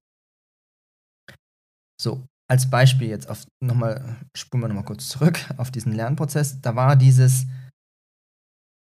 So, 2.02 2.26
als 2.50 2.70
Beispiel 2.70 3.08
jetzt 3.08 3.30
auf 3.30 3.46
nochmal, 3.64 4.18
spulen 4.36 4.64
wir 4.64 4.68
nochmal 4.68 4.86
kurz 4.86 5.08
zurück 5.10 5.40
auf 5.58 5.72
diesen 5.72 5.94
Lernprozess. 5.94 6.62
Da 6.62 6.76
war 6.76 6.96
dieses, 6.96 7.46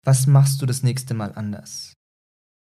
was 0.04 0.26
machst 0.26 0.60
du 0.60 0.66
das 0.66 0.82
nächste 0.82 1.14
Mal 1.14 1.32
anders? 1.34 1.94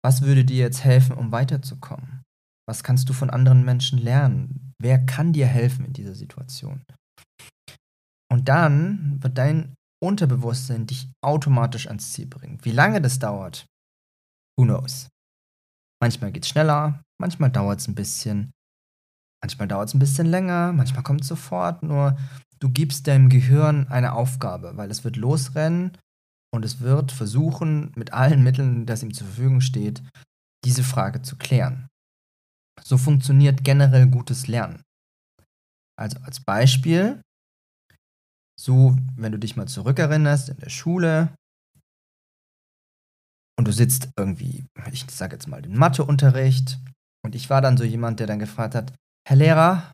Was 0.04 0.22
würde 0.22 0.46
dir 0.46 0.58
jetzt 0.58 0.84
helfen, 0.84 1.16
um 1.16 1.32
weiterzukommen? 1.32 2.24
Was 2.68 2.84
kannst 2.84 3.10
du 3.10 3.14
von 3.14 3.30
anderen 3.30 3.66
Menschen 3.66 3.98
lernen? 3.98 4.74
Wer 4.80 5.04
kann 5.06 5.34
dir 5.34 5.48
helfen 5.48 5.86
in 5.86 5.94
dieser 5.94 6.16
Situation? 6.16 6.84
Und 8.32 8.50
dann 8.50 9.22
wird 9.24 9.38
dein 9.38 9.76
Unterbewusstsein 10.04 10.88
dich 10.88 11.12
automatisch 11.24 11.88
ans 11.88 12.12
Ziel 12.14 12.28
bringen. 12.28 12.60
Wie 12.64 12.72
lange 12.72 13.02
das 13.02 13.18
dauert, 13.18 13.66
who 14.60 14.66
knows? 14.66 15.10
Manchmal 16.02 16.32
geht 16.32 16.44
es 16.44 16.50
schneller, 16.50 17.02
manchmal 17.20 17.50
dauert 17.52 17.80
es 17.80 17.88
ein 17.88 17.96
bisschen. 17.96 18.52
Manchmal 19.46 19.68
dauert 19.68 19.90
es 19.90 19.94
ein 19.94 20.00
bisschen 20.00 20.26
länger, 20.26 20.74
manchmal 20.74 21.04
kommt 21.04 21.22
es 21.22 21.28
sofort, 21.28 21.84
nur 21.84 22.18
du 22.58 22.68
gibst 22.68 23.06
deinem 23.06 23.30
Gehirn 23.30 23.88
eine 23.90 24.14
Aufgabe, 24.14 24.76
weil 24.76 24.90
es 24.90 25.04
wird 25.04 25.18
losrennen 25.18 25.96
und 26.52 26.66
es 26.66 26.80
wird 26.80 27.12
versuchen, 27.12 27.92
mit 27.96 28.12
allen 28.12 28.44
Mitteln, 28.44 28.88
das 28.88 29.04
ihm 29.04 29.14
zur 29.14 29.28
Verfügung 29.28 29.62
steht, 29.62 30.02
diese 30.64 30.84
Frage 30.84 31.22
zu 31.22 31.36
klären. 31.36 31.88
So 32.82 32.98
funktioniert 32.98 33.64
generell 33.64 34.08
gutes 34.08 34.48
Lernen. 34.48 34.82
Also 35.96 36.18
als 36.22 36.40
Beispiel, 36.40 37.22
so, 38.60 38.98
wenn 39.16 39.32
du 39.32 39.38
dich 39.38 39.56
mal 39.56 39.68
zurückerinnerst 39.68 40.50
in 40.50 40.58
der 40.58 40.70
Schule 40.70 41.36
und 43.60 43.68
du 43.68 43.72
sitzt 43.72 44.10
irgendwie, 44.18 44.66
ich 44.92 45.06
sage 45.12 45.36
jetzt 45.36 45.48
mal 45.48 45.62
den 45.62 45.78
Matheunterricht 45.78 46.80
und 47.24 47.36
ich 47.36 47.52
war 47.52 47.62
dann 47.62 47.78
so 47.78 47.84
jemand, 47.84 48.20
der 48.20 48.26
dann 48.26 48.40
gefragt 48.40 48.74
hat, 48.74 48.92
Herr 49.28 49.38
Lehrer, 49.38 49.92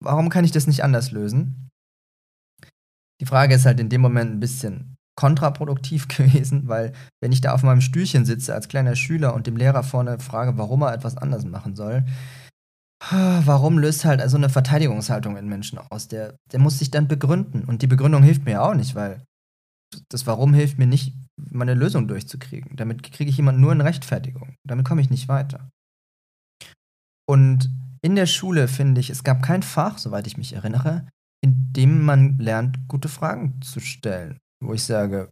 warum 0.00 0.28
kann 0.28 0.44
ich 0.44 0.52
das 0.52 0.66
nicht 0.66 0.84
anders 0.84 1.10
lösen? 1.10 1.70
Die 3.20 3.26
Frage 3.26 3.54
ist 3.54 3.66
halt 3.66 3.80
in 3.80 3.88
dem 3.88 4.00
Moment 4.00 4.32
ein 4.32 4.40
bisschen 4.40 4.96
kontraproduktiv 5.16 6.08
gewesen, 6.08 6.68
weil 6.68 6.92
wenn 7.20 7.32
ich 7.32 7.40
da 7.40 7.52
auf 7.52 7.62
meinem 7.62 7.80
Stühlchen 7.80 8.24
sitze 8.24 8.54
als 8.54 8.68
kleiner 8.68 8.96
Schüler 8.96 9.34
und 9.34 9.46
dem 9.46 9.56
Lehrer 9.56 9.82
vorne 9.82 10.18
frage, 10.20 10.56
warum 10.56 10.82
er 10.82 10.94
etwas 10.94 11.16
anders 11.16 11.44
machen 11.44 11.74
soll, 11.74 12.04
warum 13.10 13.78
löst 13.78 14.04
halt 14.04 14.28
so 14.30 14.36
eine 14.36 14.48
Verteidigungshaltung 14.48 15.36
in 15.36 15.48
Menschen 15.48 15.78
aus? 15.78 16.08
Der, 16.08 16.36
der 16.52 16.60
muss 16.60 16.78
sich 16.78 16.90
dann 16.90 17.08
begründen. 17.08 17.64
Und 17.64 17.82
die 17.82 17.86
Begründung 17.86 18.22
hilft 18.22 18.44
mir 18.44 18.62
auch 18.62 18.74
nicht, 18.74 18.94
weil 18.94 19.24
das 20.08 20.26
Warum 20.26 20.54
hilft 20.54 20.78
mir 20.78 20.86
nicht, 20.86 21.14
meine 21.36 21.74
Lösung 21.74 22.08
durchzukriegen. 22.08 22.76
Damit 22.76 23.02
kriege 23.02 23.30
ich 23.30 23.36
jemanden 23.36 23.60
nur 23.60 23.72
in 23.72 23.80
Rechtfertigung. 23.80 24.56
Damit 24.64 24.86
komme 24.86 25.00
ich 25.00 25.10
nicht 25.10 25.28
weiter. 25.28 25.70
Und 27.26 27.70
in 28.02 28.16
der 28.16 28.26
Schule 28.26 28.68
finde 28.68 29.00
ich, 29.00 29.10
es 29.10 29.24
gab 29.24 29.42
kein 29.42 29.62
Fach, 29.62 29.98
soweit 29.98 30.26
ich 30.26 30.36
mich 30.36 30.52
erinnere, 30.52 31.08
in 31.42 31.72
dem 31.72 32.04
man 32.04 32.38
lernt, 32.38 32.88
gute 32.88 33.08
Fragen 33.08 33.60
zu 33.62 33.80
stellen. 33.80 34.38
Wo 34.62 34.74
ich 34.74 34.84
sage, 34.84 35.30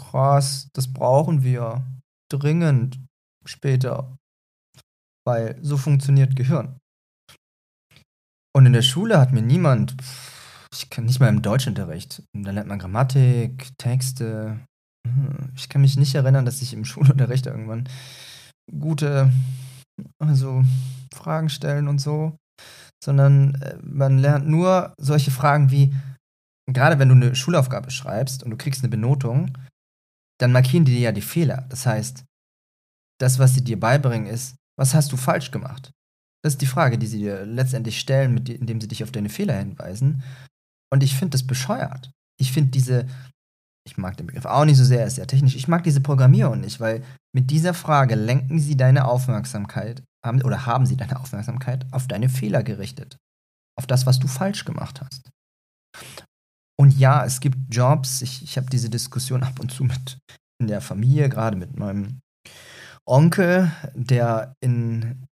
krass, 0.00 0.68
das 0.72 0.92
brauchen 0.92 1.42
wir 1.42 1.84
dringend 2.30 3.00
später. 3.44 4.16
Weil 5.24 5.58
so 5.62 5.76
funktioniert 5.76 6.36
Gehirn. 6.36 6.78
Und 8.54 8.66
in 8.66 8.72
der 8.72 8.82
Schule 8.82 9.18
hat 9.18 9.32
mir 9.32 9.42
niemand, 9.42 9.96
ich 10.72 10.90
kann 10.90 11.04
nicht 11.04 11.20
mal 11.20 11.28
im 11.28 11.42
Deutschunterricht, 11.42 12.22
da 12.32 12.50
lernt 12.50 12.68
man 12.68 12.78
Grammatik, 12.78 13.70
Texte. 13.78 14.60
Hm, 15.06 15.52
ich 15.56 15.68
kann 15.68 15.80
mich 15.80 15.96
nicht 15.96 16.14
erinnern, 16.14 16.44
dass 16.44 16.62
ich 16.62 16.72
im 16.72 16.84
Schulunterricht 16.84 17.46
irgendwann 17.46 17.88
gute 18.70 19.32
also 20.18 20.62
Fragen 21.12 21.48
stellen 21.48 21.88
und 21.88 22.00
so, 22.00 22.36
sondern 23.02 23.54
äh, 23.56 23.78
man 23.82 24.18
lernt 24.18 24.48
nur 24.48 24.94
solche 24.98 25.30
Fragen 25.30 25.70
wie, 25.70 25.94
gerade 26.66 26.98
wenn 26.98 27.08
du 27.08 27.14
eine 27.14 27.34
Schulaufgabe 27.34 27.90
schreibst 27.90 28.42
und 28.42 28.50
du 28.50 28.56
kriegst 28.56 28.82
eine 28.82 28.90
Benotung, 28.90 29.56
dann 30.38 30.52
markieren 30.52 30.84
die 30.84 30.92
dir 30.92 31.00
ja 31.00 31.12
die 31.12 31.22
Fehler. 31.22 31.66
Das 31.68 31.86
heißt, 31.86 32.24
das, 33.20 33.38
was 33.38 33.54
sie 33.54 33.62
dir 33.62 33.78
beibringen, 33.78 34.26
ist, 34.26 34.56
was 34.76 34.94
hast 34.94 35.12
du 35.12 35.16
falsch 35.16 35.50
gemacht? 35.50 35.92
Das 36.42 36.54
ist 36.54 36.62
die 36.62 36.66
Frage, 36.66 36.98
die 36.98 37.06
sie 37.06 37.18
dir 37.18 37.46
letztendlich 37.46 38.00
stellen, 38.00 38.36
indem 38.38 38.80
sie 38.80 38.88
dich 38.88 39.04
auf 39.04 39.12
deine 39.12 39.28
Fehler 39.28 39.56
hinweisen. 39.58 40.24
Und 40.92 41.02
ich 41.02 41.14
finde 41.14 41.30
das 41.30 41.46
bescheuert. 41.46 42.10
Ich 42.40 42.52
finde 42.52 42.70
diese, 42.70 43.06
ich 43.84 43.98
mag 43.98 44.16
den 44.16 44.26
Begriff 44.26 44.44
auch 44.44 44.64
nicht 44.64 44.76
so 44.76 44.84
sehr, 44.84 45.06
ist 45.06 45.16
sehr 45.16 45.26
technisch. 45.26 45.56
Ich 45.56 45.68
mag 45.68 45.82
diese 45.82 46.00
Programmierung 46.00 46.60
nicht, 46.60 46.80
weil 46.80 47.02
mit 47.34 47.50
dieser 47.50 47.74
Frage 47.74 48.14
lenken 48.14 48.60
sie 48.60 48.76
deine 48.76 49.06
Aufmerksamkeit 49.06 50.02
haben, 50.24 50.42
oder 50.42 50.66
haben 50.66 50.86
sie 50.86 50.96
deine 50.96 51.18
Aufmerksamkeit 51.18 51.86
auf 51.90 52.06
deine 52.06 52.28
Fehler 52.28 52.62
gerichtet. 52.62 53.16
Auf 53.76 53.86
das, 53.86 54.06
was 54.06 54.18
du 54.18 54.28
falsch 54.28 54.64
gemacht 54.64 55.00
hast. 55.00 55.30
Und 56.78 56.98
ja, 56.98 57.24
es 57.24 57.40
gibt 57.40 57.56
Jobs, 57.74 58.22
ich, 58.22 58.42
ich 58.42 58.56
habe 58.56 58.68
diese 58.70 58.90
Diskussion 58.90 59.42
ab 59.42 59.58
und 59.60 59.70
zu 59.70 59.84
mit 59.84 60.18
in 60.60 60.68
der 60.68 60.80
Familie, 60.80 61.28
gerade 61.28 61.56
mit 61.56 61.76
meinem 61.76 62.20
Onkel, 63.06 63.70
der 63.94 64.54
in. 64.60 65.26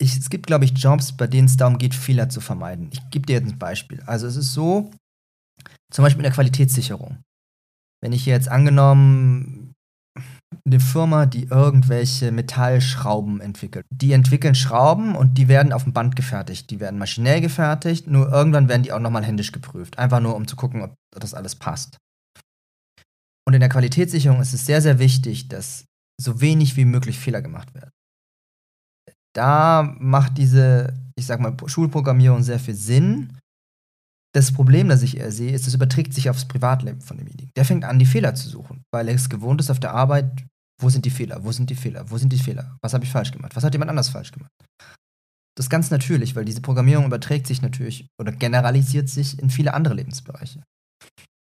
Ich, 0.00 0.16
es 0.16 0.28
gibt, 0.28 0.46
glaube 0.46 0.64
ich, 0.64 0.72
Jobs, 0.72 1.16
bei 1.16 1.26
denen 1.26 1.46
es 1.46 1.56
darum 1.56 1.78
geht, 1.78 1.94
Fehler 1.94 2.28
zu 2.28 2.40
vermeiden. 2.40 2.90
Ich 2.92 3.10
gebe 3.10 3.26
dir 3.26 3.34
jetzt 3.34 3.52
ein 3.52 3.58
Beispiel. 3.58 4.02
Also 4.06 4.26
es 4.26 4.36
ist 4.36 4.52
so, 4.52 4.90
zum 5.94 6.02
Beispiel 6.02 6.20
in 6.20 6.24
der 6.24 6.32
Qualitätssicherung. 6.32 7.22
Wenn 8.02 8.12
ich 8.12 8.26
jetzt 8.26 8.48
angenommen 8.48 9.74
eine 10.66 10.80
Firma, 10.80 11.26
die 11.26 11.44
irgendwelche 11.44 12.32
Metallschrauben 12.32 13.40
entwickelt. 13.40 13.84
Die 13.90 14.12
entwickeln 14.12 14.54
Schrauben 14.54 15.14
und 15.14 15.36
die 15.36 15.48
werden 15.48 15.72
auf 15.72 15.84
dem 15.84 15.92
Band 15.92 16.16
gefertigt. 16.16 16.70
Die 16.70 16.80
werden 16.80 16.98
maschinell 16.98 17.40
gefertigt, 17.40 18.06
nur 18.06 18.30
irgendwann 18.30 18.68
werden 18.68 18.82
die 18.82 18.92
auch 18.92 19.00
nochmal 19.00 19.24
händisch 19.24 19.52
geprüft. 19.52 19.98
Einfach 19.98 20.20
nur, 20.20 20.36
um 20.36 20.46
zu 20.46 20.56
gucken, 20.56 20.82
ob 20.82 20.94
das 21.10 21.34
alles 21.34 21.54
passt. 21.56 21.98
Und 23.46 23.54
in 23.54 23.60
der 23.60 23.68
Qualitätssicherung 23.68 24.40
ist 24.40 24.54
es 24.54 24.64
sehr, 24.64 24.80
sehr 24.80 24.98
wichtig, 24.98 25.48
dass 25.48 25.84
so 26.20 26.40
wenig 26.40 26.76
wie 26.76 26.84
möglich 26.84 27.18
Fehler 27.18 27.42
gemacht 27.42 27.74
werden. 27.74 27.90
Da 29.34 29.82
macht 29.98 30.38
diese, 30.38 30.94
ich 31.16 31.26
sag 31.26 31.40
mal, 31.40 31.56
Schulprogrammierung 31.66 32.42
sehr 32.42 32.60
viel 32.60 32.74
Sinn. 32.74 33.36
Das 34.34 34.52
Problem, 34.52 34.88
das 34.88 35.02
ich 35.02 35.16
eher 35.16 35.30
sehe, 35.30 35.52
ist, 35.52 35.68
es 35.68 35.74
überträgt 35.74 36.12
sich 36.12 36.28
aufs 36.28 36.46
Privatleben 36.46 37.00
von 37.00 37.16
demjenigen. 37.16 37.52
Der 37.56 37.64
fängt 37.64 37.84
an, 37.84 38.00
die 38.00 38.06
Fehler 38.06 38.34
zu 38.34 38.48
suchen, 38.48 38.82
weil 38.92 39.08
er 39.08 39.14
es 39.14 39.28
gewohnt 39.28 39.60
ist 39.60 39.70
auf 39.70 39.78
der 39.78 39.94
Arbeit, 39.94 40.44
wo 40.80 40.88
sind 40.88 41.04
die 41.04 41.10
Fehler, 41.10 41.44
wo 41.44 41.52
sind 41.52 41.70
die 41.70 41.76
Fehler, 41.76 42.10
wo 42.10 42.18
sind 42.18 42.32
die 42.32 42.38
Fehler, 42.38 42.76
was 42.82 42.94
habe 42.94 43.04
ich 43.04 43.12
falsch 43.12 43.30
gemacht, 43.30 43.54
was 43.54 43.62
hat 43.62 43.74
jemand 43.74 43.90
anders 43.90 44.08
falsch 44.08 44.32
gemacht. 44.32 44.50
Das 45.56 45.66
ist 45.66 45.70
ganz 45.70 45.92
natürlich, 45.92 46.34
weil 46.34 46.44
diese 46.44 46.60
Programmierung 46.60 47.06
überträgt 47.06 47.46
sich 47.46 47.62
natürlich 47.62 48.08
oder 48.20 48.32
generalisiert 48.32 49.08
sich 49.08 49.38
in 49.38 49.50
viele 49.50 49.72
andere 49.72 49.94
Lebensbereiche. 49.94 50.64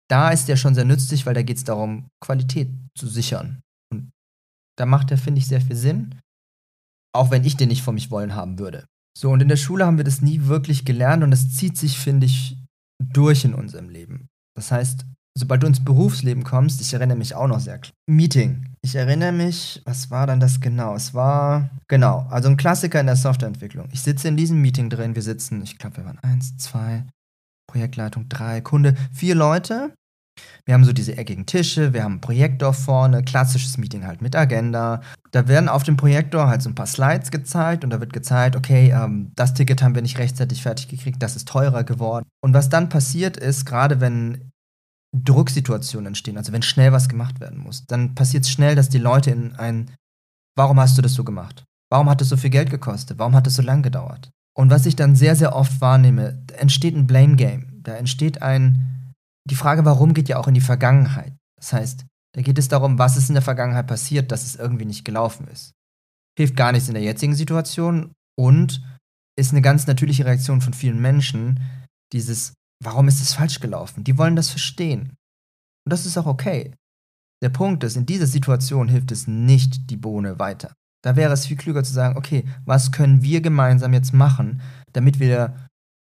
Da 0.10 0.32
ist 0.32 0.50
der 0.50 0.58
schon 0.58 0.76
sehr 0.76 0.84
nützlich, 0.84 1.26
weil 1.26 1.34
da 1.34 1.44
geht 1.44 1.58
es 1.58 1.64
darum, 1.64 2.10
Qualität 2.22 2.70
zu 2.98 3.08
sichern. 3.08 3.62
Und 3.90 4.12
da 4.78 4.86
macht 4.86 5.12
er, 5.12 5.18
finde 5.18 5.40
ich, 5.40 5.48
sehr 5.48 5.62
viel 5.62 5.78
Sinn, 5.78 6.20
auch 7.16 7.32
wenn 7.32 7.46
ich 7.46 7.56
den 7.56 7.70
nicht 7.70 7.84
von 7.84 7.96
mich 7.96 8.12
wollen 8.12 8.36
haben 8.36 8.60
würde. 8.60 8.86
So, 9.18 9.32
und 9.32 9.42
in 9.42 9.48
der 9.48 9.56
Schule 9.56 9.86
haben 9.86 9.98
wir 9.98 10.04
das 10.04 10.22
nie 10.22 10.46
wirklich 10.46 10.84
gelernt 10.84 11.24
und 11.24 11.32
das 11.32 11.56
zieht 11.56 11.78
sich, 11.78 11.98
finde 11.98 12.26
ich, 12.26 12.58
durch 13.04 13.46
in 13.46 13.54
unserem 13.54 13.90
Leben. 13.90 14.28
Das 14.56 14.72
heißt, 14.72 15.06
sobald 15.38 15.64
du 15.64 15.68
ins 15.68 15.84
Berufsleben 15.84 16.44
kommst, 16.44 16.82
ich 16.82 16.94
erinnere 16.94 17.18
mich 17.18 17.36
auch 17.36 17.48
noch 17.48 17.60
sehr 17.60 17.80
klar. 17.80 17.94
Meeting. 18.08 18.74
Ich 18.82 18.96
erinnere 18.96 19.32
mich, 19.32 19.82
was 19.86 20.12
war 20.12 20.28
dann 20.28 20.40
das 20.40 20.62
genau? 20.62 20.96
Es 20.96 21.14
war, 21.14 21.70
genau, 21.88 22.26
also 22.30 22.50
ein 22.50 22.58
Klassiker 22.58 23.00
in 23.00 23.08
der 23.08 23.16
Softwareentwicklung. 23.16 23.90
Ich 23.92 24.02
sitze 24.02 24.28
in 24.28 24.38
diesem 24.38 24.62
Meeting 24.62 24.90
drin, 24.90 25.16
wir 25.16 25.22
sitzen, 25.22 25.62
ich 25.64 25.78
glaube, 25.78 25.98
wir 25.98 26.06
waren 26.06 26.20
eins, 26.20 26.56
zwei, 26.58 27.06
Projektleitung 27.68 28.30
drei, 28.30 28.62
Kunde, 28.62 28.96
vier 29.12 29.36
Leute. 29.36 29.94
Wir 30.66 30.74
haben 30.74 30.84
so 30.84 30.94
diese 30.94 31.18
eckigen 31.18 31.46
Tische, 31.46 31.94
wir 31.94 32.04
haben 32.04 32.14
einen 32.14 32.22
Projektor 32.22 32.74
vorne, 32.74 33.24
klassisches 33.24 33.78
Meeting 33.78 34.06
halt 34.06 34.22
mit 34.22 34.36
Agenda. 34.36 35.02
Da 35.32 35.48
werden 35.48 35.70
auf 35.70 35.84
dem 35.84 35.96
Projektor 35.96 36.48
halt 36.48 36.62
so 36.62 36.70
ein 36.70 36.76
paar 36.76 36.88
Slides 36.88 37.32
gezeigt 37.32 37.84
und 37.84 37.92
da 37.92 38.00
wird 38.00 38.14
gezeigt, 38.14 38.56
okay, 38.56 38.92
ähm, 38.92 39.32
das 39.36 39.54
Ticket 39.54 39.84
haben 39.84 39.96
wir 39.96 40.02
nicht 40.02 40.18
rechtzeitig 40.18 40.64
fertig 40.64 40.88
gekriegt, 40.88 41.22
das 41.22 41.36
ist 41.36 41.48
teurer 41.48 41.84
geworden. 41.84 42.26
Und 42.42 42.54
was 42.54 42.70
dann 42.70 42.90
passiert 42.90 43.38
ist, 43.38 43.66
gerade 43.66 44.02
wenn 44.02 44.52
Drucksituationen 45.16 46.08
entstehen, 46.08 46.38
also 46.38 46.52
wenn 46.52 46.62
schnell 46.62 46.92
was 46.92 47.10
gemacht 47.10 47.40
werden 47.40 47.60
muss, 47.60 47.86
dann 47.86 48.16
passiert 48.16 48.44
es 48.44 48.50
schnell, 48.50 48.76
dass 48.76 48.90
die 48.90 48.98
Leute 48.98 49.32
in 49.32 49.56
ein, 49.56 49.92
warum 50.58 50.80
hast 50.80 50.98
du 50.98 51.02
das 51.02 51.14
so 51.14 51.24
gemacht? 51.24 51.64
Warum 51.92 52.10
hat 52.10 52.22
es 52.22 52.30
so 52.30 52.38
viel 52.38 52.50
Geld 52.50 52.72
gekostet? 52.72 53.20
Warum 53.20 53.36
hat 53.36 53.48
es 53.48 53.56
so 53.56 53.62
lang 53.62 53.84
gedauert? 53.84 54.32
Und 54.58 54.72
was 54.72 54.86
ich 54.86 54.96
dann 54.96 55.16
sehr, 55.16 55.36
sehr 55.36 55.56
oft 55.56 55.80
wahrnehme, 55.82 56.44
entsteht 56.58 56.96
ein 56.96 57.08
Blame 57.08 57.36
Game. 57.36 57.82
Da 57.84 57.94
entsteht 57.94 58.42
ein, 58.42 59.05
die 59.48 59.56
Frage, 59.56 59.86
warum 59.86 60.14
geht 60.14 60.30
ja 60.30 60.38
auch 60.38 60.48
in 60.48 60.54
die 60.54 60.62
Vergangenheit. 60.62 61.34
Das 61.58 61.74
heißt, 61.74 62.06
da 62.34 62.42
geht 62.42 62.58
es 62.58 62.68
darum, 62.68 63.00
was 63.00 63.18
ist 63.18 63.30
in 63.30 63.36
der 63.36 63.42
Vergangenheit 63.42 63.88
passiert, 63.88 64.32
dass 64.32 64.46
es 64.46 64.56
irgendwie 64.56 64.86
nicht 64.86 65.06
gelaufen 65.06 65.48
ist. 65.48 65.72
Hilft 66.38 66.56
gar 66.56 66.72
nichts 66.72 66.90
in 66.90 66.96
der 66.96 67.04
jetzigen 67.04 67.36
Situation 67.36 68.12
und 68.38 68.84
ist 69.38 69.52
eine 69.52 69.62
ganz 69.62 69.88
natürliche 69.88 70.26
Reaktion 70.26 70.62
von 70.62 70.74
vielen 70.74 71.02
Menschen, 71.02 71.62
dieses, 72.12 72.54
warum 72.84 73.08
ist 73.08 73.22
es 73.22 73.34
falsch 73.34 73.60
gelaufen? 73.60 74.04
Die 74.04 74.18
wollen 74.18 74.36
das 74.36 74.50
verstehen. 74.50 75.16
Und 75.86 75.92
das 75.92 76.06
ist 76.06 76.18
auch 76.18 76.26
okay. 76.26 76.74
Der 77.42 77.50
Punkt 77.50 77.84
ist, 77.84 77.96
in 77.96 78.06
dieser 78.06 78.28
Situation 78.28 78.88
hilft 78.88 79.12
es 79.12 79.28
nicht 79.28 79.90
die 79.90 79.98
Bohne 79.98 80.40
weiter. 80.40 80.74
Da 81.04 81.16
wäre 81.16 81.34
es 81.34 81.46
viel 81.46 81.58
klüger 81.58 81.84
zu 81.84 81.94
sagen, 81.94 82.18
okay, 82.18 82.46
was 82.66 82.92
können 82.92 83.22
wir 83.22 83.42
gemeinsam 83.42 83.94
jetzt 83.94 84.14
machen, 84.14 84.62
damit 84.94 85.20
wir 85.20 85.70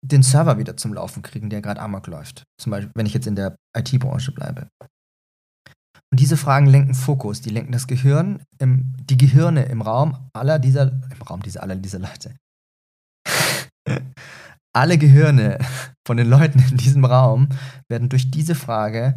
den 0.08 0.24
Server 0.24 0.58
wieder 0.58 0.78
zum 0.78 0.94
Laufen 0.94 1.22
kriegen, 1.22 1.50
der 1.50 1.62
gerade 1.62 1.82
amok 1.82 2.08
läuft. 2.08 2.44
Zum 2.62 2.72
Beispiel, 2.72 2.92
wenn 2.96 3.06
ich 3.06 3.14
jetzt 3.14 3.28
in 3.28 3.36
der 3.36 3.56
IT-Branche 3.78 4.32
bleibe. 4.32 4.68
Und 6.12 6.20
diese 6.20 6.38
Fragen 6.38 6.68
lenken 6.68 6.94
Fokus, 6.94 7.42
die 7.42 7.50
lenken 7.50 7.72
das 7.72 7.88
Gehirn, 7.88 8.44
im, 8.60 8.96
die 8.98 9.18
Gehirne 9.18 9.66
im 9.66 9.82
Raum 9.82 10.30
aller 10.34 10.60
dieser, 10.60 10.92
im 10.92 11.22
Raum 11.22 11.42
dieser 11.42 11.64
aller 11.64 11.76
dieser 11.76 12.00
Leute. 12.00 12.36
Alle 14.74 14.98
Gehirne 14.98 15.60
von 16.06 16.18
den 16.18 16.28
Leuten 16.28 16.60
in 16.60 16.76
diesem 16.76 17.06
Raum 17.06 17.48
werden 17.90 18.10
durch 18.10 18.30
diese 18.30 18.56
Frage 18.56 19.16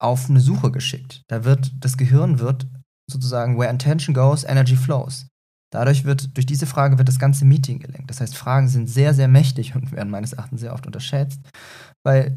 auf 0.00 0.30
eine 0.30 0.38
Suche 0.38 0.70
geschickt. 0.70 1.22
Da 1.28 1.44
wird, 1.44 1.72
das 1.80 1.96
Gehirn 1.96 2.38
wird 2.38 2.68
sozusagen, 3.10 3.58
where 3.58 3.68
intention 3.68 4.14
goes, 4.14 4.44
energy 4.44 4.76
flows. 4.76 5.26
Dadurch 5.72 6.04
wird, 6.04 6.36
durch 6.36 6.46
diese 6.46 6.66
Frage 6.66 6.98
wird 6.98 7.08
das 7.08 7.18
ganze 7.18 7.44
Meeting 7.44 7.78
gelenkt. 7.78 8.10
Das 8.10 8.20
heißt, 8.20 8.36
Fragen 8.36 8.68
sind 8.68 8.88
sehr, 8.88 9.14
sehr 9.14 9.28
mächtig 9.28 9.74
und 9.74 9.92
werden 9.92 10.10
meines 10.10 10.32
Erachtens 10.32 10.60
sehr 10.60 10.72
oft 10.72 10.86
unterschätzt, 10.86 11.40
weil 12.04 12.36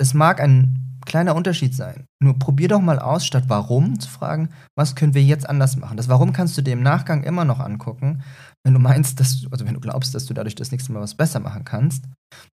es 0.00 0.14
mag 0.14 0.40
ein 0.40 0.88
kleiner 1.04 1.34
Unterschied 1.34 1.74
sein. 1.74 2.06
Nur 2.22 2.38
probier 2.38 2.68
doch 2.68 2.80
mal 2.80 2.98
aus, 2.98 3.26
statt 3.26 3.44
warum 3.48 3.98
zu 3.98 4.08
fragen, 4.08 4.50
was 4.76 4.94
können 4.94 5.14
wir 5.14 5.22
jetzt 5.22 5.48
anders 5.48 5.76
machen. 5.76 5.96
Das 5.96 6.08
Warum 6.08 6.32
kannst 6.32 6.56
du 6.56 6.62
dir 6.62 6.72
im 6.72 6.82
Nachgang 6.82 7.24
immer 7.24 7.44
noch 7.44 7.60
angucken, 7.60 8.22
wenn 8.64 8.74
du 8.74 8.80
meinst, 8.80 9.18
dass 9.18 9.40
du, 9.40 9.48
also 9.50 9.66
wenn 9.66 9.74
du 9.74 9.80
glaubst, 9.80 10.14
dass 10.14 10.26
du 10.26 10.34
dadurch 10.34 10.54
das 10.54 10.70
nächste 10.70 10.92
Mal 10.92 11.00
was 11.00 11.14
besser 11.14 11.40
machen 11.40 11.64
kannst. 11.64 12.04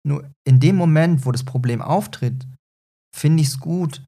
Nur 0.07 0.31
in 0.45 0.61
dem 0.61 0.77
Moment, 0.77 1.25
wo 1.25 1.33
das 1.33 1.45
Problem 1.45 1.81
auftritt, 1.81 2.47
finde 3.17 3.43
ich 3.43 3.49
es 3.49 3.59
gut, 3.59 4.05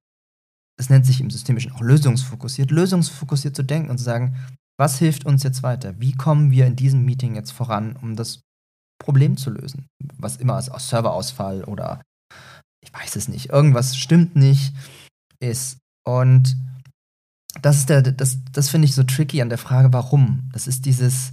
es 0.79 0.91
nennt 0.91 1.07
sich 1.07 1.21
im 1.21 1.31
Systemischen 1.31 1.73
auch 1.73 1.81
lösungsfokussiert, 1.81 2.71
lösungsfokussiert 2.71 3.57
zu 3.57 3.63
denken 3.63 3.91
und 3.91 3.99
zu 3.99 4.05
sagen, 4.05 4.37
was 4.79 4.99
hilft 4.99 5.25
uns 5.25 5.43
jetzt 5.43 5.63
weiter? 5.63 6.01
Wie 6.01 6.13
kommen 6.13 6.51
wir 6.51 6.67
in 6.67 6.77
diesem 6.77 7.05
Meeting 7.05 7.35
jetzt 7.35 7.53
voran, 7.53 7.97
um 7.97 8.17
das 8.17 8.41
Problem 8.99 9.37
zu 9.37 9.51
lösen? 9.51 9.87
Was 10.19 10.37
immer 10.37 10.59
ist, 10.59 10.71
aus 10.71 10.89
Serverausfall 10.89 11.65
oder 11.65 12.03
ich 12.83 12.93
weiß 12.93 13.17
es 13.17 13.29
nicht, 13.29 13.51
irgendwas 13.51 13.97
stimmt 13.97 14.37
nicht 14.37 14.75
ist. 15.41 15.79
Und 16.07 16.57
das 17.63 17.77
ist 17.79 17.89
der, 17.89 18.03
das, 18.03 18.39
das 18.53 18.69
finde 18.69 18.87
ich 18.87 18.95
so 18.95 19.05
tricky 19.05 19.41
an 19.41 19.49
der 19.49 19.59
Frage, 19.59 19.93
warum. 19.93 20.51
Das 20.53 20.67
ist 20.67 20.85
dieses, 20.85 21.33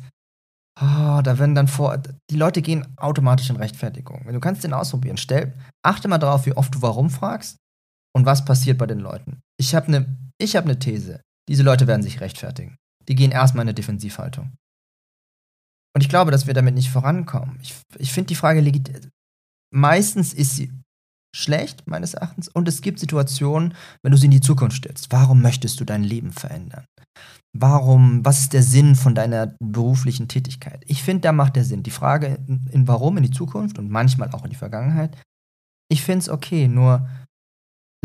oh, 0.79 1.21
da 1.23 1.39
werden 1.39 1.55
dann 1.55 1.67
vor, 1.67 2.01
die 2.29 2.35
Leute 2.35 2.61
gehen 2.61 2.87
automatisch 2.97 3.49
in 3.49 3.57
Rechtfertigung. 3.57 4.25
Du 4.31 4.39
kannst 4.39 4.63
den 4.63 4.73
ausprobieren. 4.73 5.17
Stell, 5.17 5.53
achte 5.83 6.07
mal 6.07 6.19
darauf, 6.19 6.45
wie 6.45 6.55
oft 6.55 6.73
du 6.75 6.81
warum 6.81 7.09
fragst 7.09 7.57
und 8.15 8.25
was 8.25 8.45
passiert 8.45 8.77
bei 8.77 8.87
den 8.87 8.99
Leuten. 8.99 9.41
Ich 9.57 9.75
habe 9.75 9.87
eine 9.87 10.17
hab 10.41 10.65
ne 10.65 10.79
These. 10.79 11.21
Diese 11.49 11.63
Leute 11.63 11.87
werden 11.87 12.03
sich 12.03 12.21
rechtfertigen 12.21 12.77
die 13.11 13.15
gehen 13.15 13.31
erstmal 13.31 13.63
in 13.63 13.69
eine 13.69 13.75
Defensivhaltung. 13.75 14.53
Und 15.93 16.01
ich 16.01 16.07
glaube, 16.07 16.31
dass 16.31 16.47
wir 16.47 16.53
damit 16.53 16.75
nicht 16.75 16.89
vorankommen. 16.89 17.59
Ich, 17.61 17.75
ich 17.97 18.13
finde 18.13 18.29
die 18.29 18.35
Frage 18.35 18.61
legit. 18.61 19.09
Meistens 19.73 20.33
ist 20.33 20.55
sie 20.55 20.71
schlecht, 21.35 21.85
meines 21.87 22.13
Erachtens. 22.13 22.47
Und 22.47 22.69
es 22.69 22.81
gibt 22.81 22.99
Situationen, 22.99 23.73
wenn 24.01 24.11
du 24.11 24.17
sie 24.17 24.25
in 24.25 24.31
die 24.31 24.39
Zukunft 24.39 24.77
stellst. 24.77 25.11
Warum 25.11 25.41
möchtest 25.41 25.81
du 25.81 25.85
dein 25.85 26.05
Leben 26.05 26.31
verändern? 26.31 26.85
Warum, 27.53 28.23
was 28.23 28.39
ist 28.39 28.53
der 28.53 28.63
Sinn 28.63 28.95
von 28.95 29.13
deiner 29.13 29.55
beruflichen 29.59 30.29
Tätigkeit? 30.29 30.85
Ich 30.87 31.03
finde, 31.03 31.23
da 31.23 31.33
macht 31.33 31.57
der 31.57 31.65
Sinn. 31.65 31.83
Die 31.83 31.91
Frage 31.91 32.39
in, 32.47 32.65
in 32.71 32.87
warum 32.87 33.17
in 33.17 33.23
die 33.23 33.31
Zukunft 33.31 33.77
und 33.77 33.89
manchmal 33.89 34.31
auch 34.31 34.45
in 34.45 34.51
die 34.51 34.55
Vergangenheit. 34.55 35.17
Ich 35.89 36.01
finde 36.01 36.19
es 36.19 36.29
okay, 36.29 36.69
nur 36.69 37.09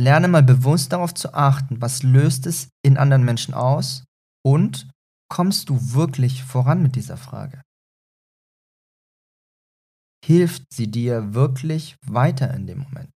lerne 0.00 0.26
mal 0.26 0.42
bewusst 0.42 0.92
darauf 0.92 1.14
zu 1.14 1.32
achten, 1.32 1.80
was 1.80 2.02
löst 2.02 2.46
es 2.46 2.70
in 2.84 2.98
anderen 2.98 3.24
Menschen 3.24 3.54
aus 3.54 4.02
und 4.44 4.88
kommst 5.28 5.68
du 5.68 5.92
wirklich 5.92 6.44
voran 6.44 6.82
mit 6.82 6.96
dieser 6.96 7.16
Frage? 7.16 7.62
Hilft 10.24 10.72
sie 10.72 10.90
dir 10.90 11.34
wirklich 11.34 11.96
weiter 12.04 12.52
in 12.54 12.66
dem 12.66 12.78
Moment? 12.78 13.10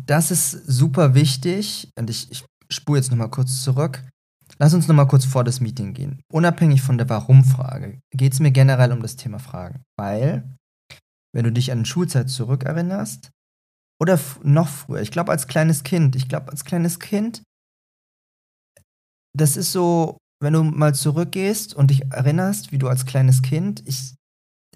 Das 0.00 0.30
ist 0.30 0.50
super 0.50 1.14
wichtig 1.14 1.90
und 1.98 2.10
ich, 2.10 2.30
ich 2.30 2.44
spule 2.70 2.98
jetzt 2.98 3.10
nochmal 3.10 3.30
kurz 3.30 3.62
zurück. 3.62 4.04
Lass 4.58 4.74
uns 4.74 4.88
nochmal 4.88 5.06
kurz 5.06 5.24
vor 5.24 5.44
das 5.44 5.60
Meeting 5.60 5.94
gehen. 5.94 6.20
Unabhängig 6.32 6.82
von 6.82 6.98
der 6.98 7.08
Warum-Frage 7.08 8.00
geht 8.10 8.32
es 8.32 8.40
mir 8.40 8.50
generell 8.50 8.92
um 8.92 9.02
das 9.02 9.16
Thema 9.16 9.38
Fragen. 9.38 9.84
Weil, 9.96 10.56
wenn 11.32 11.44
du 11.44 11.52
dich 11.52 11.70
an 11.70 11.84
Schulzeit 11.84 12.28
zurückerinnerst, 12.30 13.30
oder 14.00 14.18
noch 14.42 14.68
früher, 14.68 15.00
ich 15.00 15.10
glaube 15.10 15.32
als 15.32 15.48
kleines 15.48 15.82
Kind, 15.82 16.16
ich 16.16 16.28
glaube 16.28 16.50
als 16.50 16.64
kleines 16.64 16.98
Kind, 17.00 17.42
das 19.36 19.56
ist 19.56 19.72
so 19.72 20.18
wenn 20.40 20.52
du 20.52 20.62
mal 20.62 20.94
zurückgehst 20.94 21.74
und 21.74 21.90
dich 21.90 22.10
erinnerst, 22.12 22.72
wie 22.72 22.78
du 22.78 22.88
als 22.88 23.06
kleines 23.06 23.42
Kind, 23.42 23.82
ich, 23.86 24.14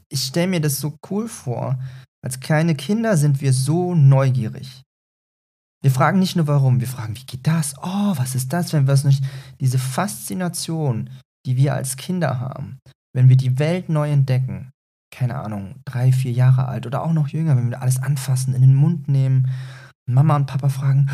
ich 0.09 0.23
stelle 0.25 0.49
mir 0.49 0.61
das 0.61 0.81
so 0.81 0.99
cool 1.11 1.29
vor. 1.29 1.79
Als 2.25 2.41
kleine 2.41 2.75
Kinder 2.75 3.17
sind 3.17 3.41
wir 3.41 3.53
so 3.53 3.95
neugierig. 3.95 4.83
Wir 5.83 5.91
fragen 5.91 6.21
nicht 6.21 6.37
nur 6.37 6.47
warum, 6.47 6.81
wir 6.81 6.87
fragen, 6.87 7.17
wie 7.17 7.27
geht 7.27 7.47
das? 7.47 7.75
Oh, 7.79 8.13
was 8.17 8.37
ist 8.37 8.53
das, 8.53 8.73
wenn 8.73 8.87
wir 8.87 8.95
es 8.95 9.05
nicht. 9.05 9.25
Diese 9.61 9.79
Faszination, 9.79 11.11
die 11.45 11.57
wir 11.57 11.75
als 11.75 11.97
Kinder 11.97 12.39
haben, 12.39 12.79
wenn 13.13 13.29
wir 13.29 13.37
die 13.37 13.59
Welt 13.59 13.89
neu 13.89 14.11
entdecken, 14.11 14.71
keine 15.13 15.37
Ahnung, 15.37 15.81
drei, 15.85 16.13
vier 16.13 16.33
Jahre 16.33 16.67
alt 16.67 16.87
oder 16.87 17.03
auch 17.03 17.13
noch 17.13 17.29
jünger, 17.29 17.57
wenn 17.57 17.71
wir 17.71 17.83
alles 17.83 18.01
anfassen, 18.01 18.55
in 18.55 18.63
den 18.63 18.75
Mund 18.75 19.09
nehmen, 19.09 19.49
Mama 20.09 20.37
und 20.37 20.47
Papa 20.47 20.69
fragen, 20.69 21.11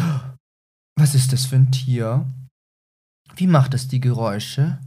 was 0.97 1.15
ist 1.15 1.33
das 1.33 1.47
für 1.47 1.57
ein 1.57 1.73
Tier? 1.73 2.27
Wie 3.39 3.47
macht 3.47 3.73
es 3.73 3.87
die 3.87 4.01
Geräusche? 4.01 4.81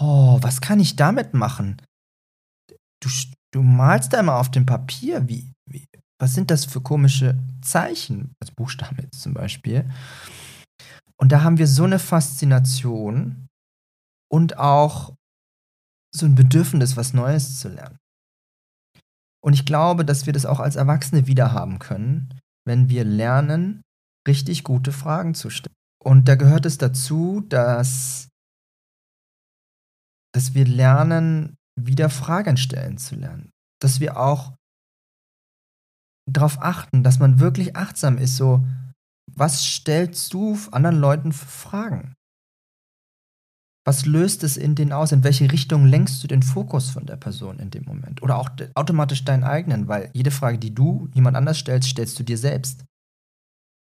Oh, 0.00 0.38
was 0.40 0.62
kann 0.62 0.80
ich 0.80 0.96
damit 0.96 1.34
machen? 1.34 1.76
Du, 3.02 3.10
du 3.52 3.62
malst 3.62 4.14
da 4.14 4.20
immer 4.20 4.36
auf 4.36 4.50
dem 4.50 4.64
Papier. 4.64 5.28
Wie, 5.28 5.52
wie, 5.68 5.86
was 6.18 6.32
sind 6.34 6.50
das 6.50 6.64
für 6.64 6.80
komische 6.80 7.38
Zeichen? 7.60 8.34
Als 8.40 8.50
Buchstaben 8.50 8.96
jetzt 9.02 9.20
zum 9.20 9.34
Beispiel. 9.34 9.90
Und 11.18 11.32
da 11.32 11.42
haben 11.42 11.58
wir 11.58 11.66
so 11.66 11.84
eine 11.84 11.98
Faszination 11.98 13.48
und 14.30 14.56
auch 14.56 15.14
so 16.14 16.24
ein 16.24 16.34
Bedürfnis, 16.34 16.96
was 16.96 17.12
Neues 17.12 17.60
zu 17.60 17.68
lernen. 17.68 17.98
Und 19.44 19.52
ich 19.52 19.66
glaube, 19.66 20.06
dass 20.06 20.24
wir 20.24 20.32
das 20.32 20.46
auch 20.46 20.60
als 20.60 20.76
Erwachsene 20.76 21.26
wieder 21.26 21.52
haben 21.52 21.78
können, 21.78 22.40
wenn 22.66 22.88
wir 22.88 23.04
lernen, 23.04 23.82
richtig 24.26 24.64
gute 24.64 24.92
Fragen 24.92 25.34
zu 25.34 25.50
stellen. 25.50 25.76
Und 26.02 26.26
da 26.26 26.34
gehört 26.34 26.66
es 26.66 26.78
dazu, 26.78 27.44
dass, 27.48 28.28
dass 30.34 30.54
wir 30.54 30.66
lernen, 30.66 31.56
wieder 31.80 32.10
Fragen 32.10 32.56
stellen 32.56 32.98
zu 32.98 33.14
lernen. 33.14 33.50
Dass 33.80 34.00
wir 34.00 34.18
auch 34.18 34.54
darauf 36.30 36.60
achten, 36.60 37.02
dass 37.02 37.18
man 37.18 37.40
wirklich 37.40 37.76
achtsam 37.76 38.18
ist, 38.18 38.36
so, 38.36 38.66
was 39.30 39.64
stellst 39.64 40.32
du 40.34 40.58
anderen 40.72 40.96
Leuten 40.96 41.32
für 41.32 41.46
Fragen? 41.46 42.14
Was 43.84 44.06
löst 44.06 44.44
es 44.44 44.56
in 44.56 44.74
denen 44.74 44.92
aus? 44.92 45.10
In 45.10 45.24
welche 45.24 45.50
Richtung 45.50 45.86
lenkst 45.86 46.22
du 46.22 46.28
den 46.28 46.42
Fokus 46.42 46.90
von 46.90 47.06
der 47.06 47.16
Person 47.16 47.58
in 47.58 47.70
dem 47.70 47.84
Moment? 47.84 48.22
Oder 48.22 48.38
auch 48.38 48.50
automatisch 48.74 49.24
deinen 49.24 49.42
eigenen, 49.42 49.88
weil 49.88 50.10
jede 50.12 50.30
Frage, 50.30 50.58
die 50.58 50.74
du 50.74 51.08
jemand 51.14 51.36
anders 51.36 51.58
stellst, 51.58 51.88
stellst 51.88 52.18
du 52.18 52.22
dir 52.22 52.38
selbst. 52.38 52.84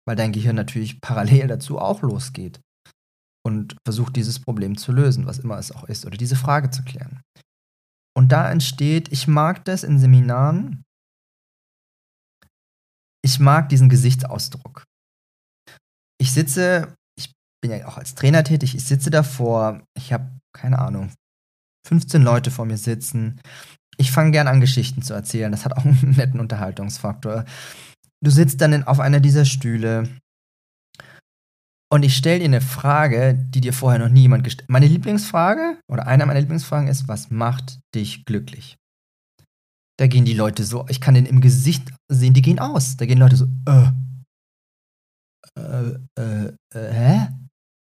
Weil 0.06 0.16
dein 0.16 0.32
Gehirn 0.32 0.56
natürlich 0.56 1.00
parallel 1.00 1.48
dazu 1.48 1.78
auch 1.78 2.02
losgeht 2.02 2.60
und 3.46 3.76
versucht, 3.86 4.16
dieses 4.16 4.40
Problem 4.40 4.76
zu 4.76 4.92
lösen, 4.92 5.26
was 5.26 5.38
immer 5.38 5.58
es 5.58 5.72
auch 5.72 5.84
ist, 5.84 6.06
oder 6.06 6.16
diese 6.16 6.36
Frage 6.36 6.70
zu 6.70 6.82
klären. 6.82 7.22
Und 8.16 8.32
da 8.32 8.50
entsteht, 8.50 9.10
ich 9.12 9.26
mag 9.26 9.64
das 9.64 9.82
in 9.82 9.98
Seminaren, 9.98 10.84
ich 13.24 13.40
mag 13.40 13.68
diesen 13.70 13.88
Gesichtsausdruck. 13.88 14.84
Ich 16.20 16.32
sitze 16.32 16.94
bin 17.64 17.70
ja 17.70 17.88
auch 17.88 17.96
als 17.96 18.14
Trainer 18.14 18.44
tätig, 18.44 18.74
ich 18.74 18.84
sitze 18.84 19.08
davor, 19.08 19.80
ich 19.96 20.12
habe, 20.12 20.28
keine 20.54 20.80
Ahnung, 20.80 21.10
15 21.88 22.22
Leute 22.22 22.50
vor 22.50 22.66
mir 22.66 22.76
sitzen. 22.76 23.40
Ich 23.96 24.12
fange 24.12 24.32
gern 24.32 24.48
an, 24.48 24.60
Geschichten 24.60 25.00
zu 25.00 25.14
erzählen. 25.14 25.50
Das 25.50 25.64
hat 25.64 25.72
auch 25.74 25.86
einen 25.86 26.10
netten 26.16 26.40
Unterhaltungsfaktor. 26.40 27.46
Du 28.24 28.30
sitzt 28.30 28.60
dann 28.62 28.84
auf 28.84 29.00
einer 29.00 29.20
dieser 29.20 29.44
Stühle 29.44 30.08
und 31.92 32.02
ich 32.04 32.16
stelle 32.16 32.38
dir 32.38 32.46
eine 32.46 32.62
Frage, 32.62 33.34
die 33.34 33.60
dir 33.60 33.74
vorher 33.74 34.00
noch 34.00 34.08
nie 34.08 34.22
jemand 34.22 34.44
gestellt 34.44 34.64
hat. 34.64 34.72
Meine 34.72 34.86
Lieblingsfrage 34.86 35.78
oder 35.88 36.06
einer 36.06 36.24
meiner 36.24 36.40
Lieblingsfragen 36.40 36.88
ist, 36.88 37.06
was 37.06 37.30
macht 37.30 37.80
dich 37.94 38.24
glücklich? 38.24 38.78
Da 39.98 40.06
gehen 40.06 40.24
die 40.24 40.34
Leute 40.34 40.64
so, 40.64 40.86
ich 40.88 41.00
kann 41.00 41.14
den 41.14 41.26
im 41.26 41.42
Gesicht 41.42 41.92
sehen, 42.10 42.34
die 42.34 42.42
gehen 42.42 42.58
aus. 42.58 42.96
Da 42.96 43.06
gehen 43.06 43.18
Leute 43.18 43.36
so, 43.36 43.46
äh, 43.68 43.90
äh, 45.60 45.98
äh, 46.18 46.52
äh 46.74 46.92
hä? 46.92 47.28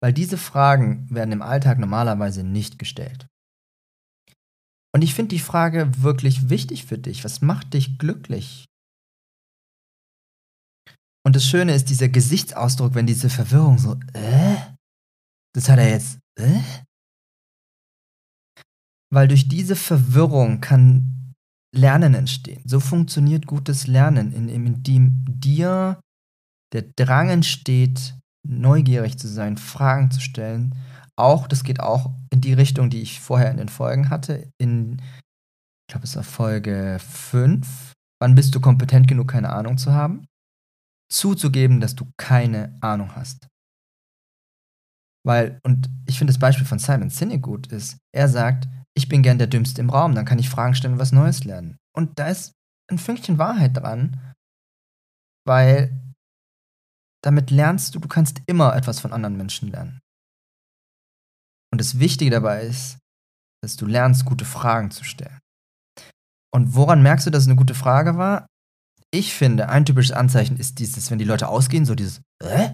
weil 0.02 0.12
diese 0.12 0.38
Fragen 0.38 1.08
werden 1.10 1.32
im 1.32 1.42
Alltag 1.42 1.80
normalerweise 1.80 2.44
nicht 2.44 2.80
gestellt. 2.80 3.28
Und 4.94 5.04
ich 5.04 5.14
finde 5.14 5.30
die 5.30 5.40
Frage 5.40 5.90
wirklich 6.04 6.50
wichtig 6.50 6.86
für 6.86 6.98
dich. 6.98 7.24
Was 7.24 7.42
macht 7.42 7.74
dich 7.74 7.98
glücklich? 7.98 8.66
Und 11.26 11.36
das 11.36 11.46
Schöne 11.46 11.74
ist 11.74 11.90
dieser 11.90 12.08
Gesichtsausdruck, 12.08 12.94
wenn 12.94 13.08
diese 13.08 13.30
Verwirrung 13.30 13.80
so, 13.80 13.96
äh? 14.14 14.58
Das 15.56 15.70
hat 15.70 15.80
er 15.80 15.90
jetzt, 15.90 16.20
äh? 16.40 16.62
Weil 19.12 19.28
durch 19.28 19.48
diese 19.48 19.76
Verwirrung 19.76 20.62
kann 20.62 21.34
Lernen 21.74 22.14
entstehen. 22.14 22.62
So 22.66 22.80
funktioniert 22.80 23.48
gutes 23.48 23.88
Lernen, 23.88 24.32
in 24.34 24.84
dem 24.84 25.26
dir 25.28 26.00
der 26.74 26.84
Drang 26.96 27.30
entsteht, 27.30 28.16
neugierig 28.48 29.18
zu 29.18 29.28
sein, 29.28 29.58
Fragen 29.58 30.12
zu 30.12 30.20
stellen. 30.22 30.76
Auch, 31.18 31.48
das 31.48 31.64
geht 31.64 31.80
auch 31.80 32.14
in 32.32 32.42
die 32.42 32.54
Richtung, 32.54 32.90
die 32.90 33.02
ich 33.02 33.20
vorher 33.20 33.50
in 33.50 33.58
den 33.58 33.70
Folgen 33.70 34.10
hatte. 34.10 34.52
In, 34.58 35.02
ich 35.02 35.94
glaube, 35.94 36.06
es 36.06 36.16
war 36.16 36.24
Folge 36.24 36.98
5. 37.00 37.94
Wann 38.22 38.36
bist 38.36 38.54
du 38.54 38.60
kompetent 38.60 39.08
genug, 39.08 39.30
keine 39.30 39.52
Ahnung 39.52 39.78
zu 39.78 39.92
haben? 39.92 40.26
Zuzugeben, 41.12 41.80
dass 41.80 41.96
du 41.96 42.12
keine 42.18 42.78
Ahnung 42.82 43.15
hast. 43.15 43.48
Weil, 45.26 45.60
und 45.63 45.89
ich 46.08 46.18
finde 46.18 46.32
das 46.32 46.39
Beispiel 46.39 46.65
von 46.65 46.80
Simon 46.80 47.10
Sinek 47.10 47.41
gut 47.41 47.68
ist, 47.72 47.98
er 48.13 48.30
sagt, 48.30 48.68
ich 48.96 49.10
bin 49.10 49.24
gern 49.24 49.39
der 49.39 49.48
Dümmste 49.48 49.82
im 49.82 49.89
Raum, 49.89 50.15
dann 50.15 50.26
kann 50.26 50.39
ich 50.39 50.50
Fragen 50.50 50.76
stellen 50.76 50.94
und 50.94 51.00
was 51.00 51.12
Neues 51.12 51.44
lernen. 51.44 51.78
Und 51.96 52.20
da 52.20 52.28
ist 52.28 52.54
ein 52.89 53.00
Fünkchen 53.00 53.38
Wahrheit 53.38 53.76
dran, 53.76 54.34
weil 55.46 56.00
damit 57.24 57.50
lernst 57.50 57.96
du, 57.96 58.00
du 58.00 58.08
kannst 58.08 58.41
immer 58.46 58.76
etwas 58.76 59.00
von 59.00 59.12
anderen 59.12 59.36
Menschen 59.36 59.72
lernen. 59.72 60.00
Und 61.72 61.82
das 61.82 62.00
Wichtige 62.00 62.32
dabei 62.32 62.63
ist, 62.63 63.00
dass 63.63 63.76
du 63.76 63.88
lernst, 63.88 64.26
gute 64.26 64.46
Fragen 64.46 64.91
zu 64.91 65.04
stellen. 65.04 65.39
Und 66.54 66.76
woran 66.76 67.02
merkst 67.02 67.26
du, 67.26 67.32
dass 67.32 67.44
es 67.44 67.50
eine 67.50 67.58
gute 67.58 67.74
Frage 67.74 68.18
war? 68.18 68.46
Ich 69.15 69.34
finde, 69.34 69.69
ein 69.69 69.86
typisches 69.86 70.12
Anzeichen 70.12 70.58
ist 70.58 70.80
dieses, 70.80 71.10
wenn 71.10 71.19
die 71.19 71.23
Leute 71.23 71.47
ausgehen, 71.47 71.86
so 71.86 71.95
dieses, 71.95 72.21
äh? 72.43 72.71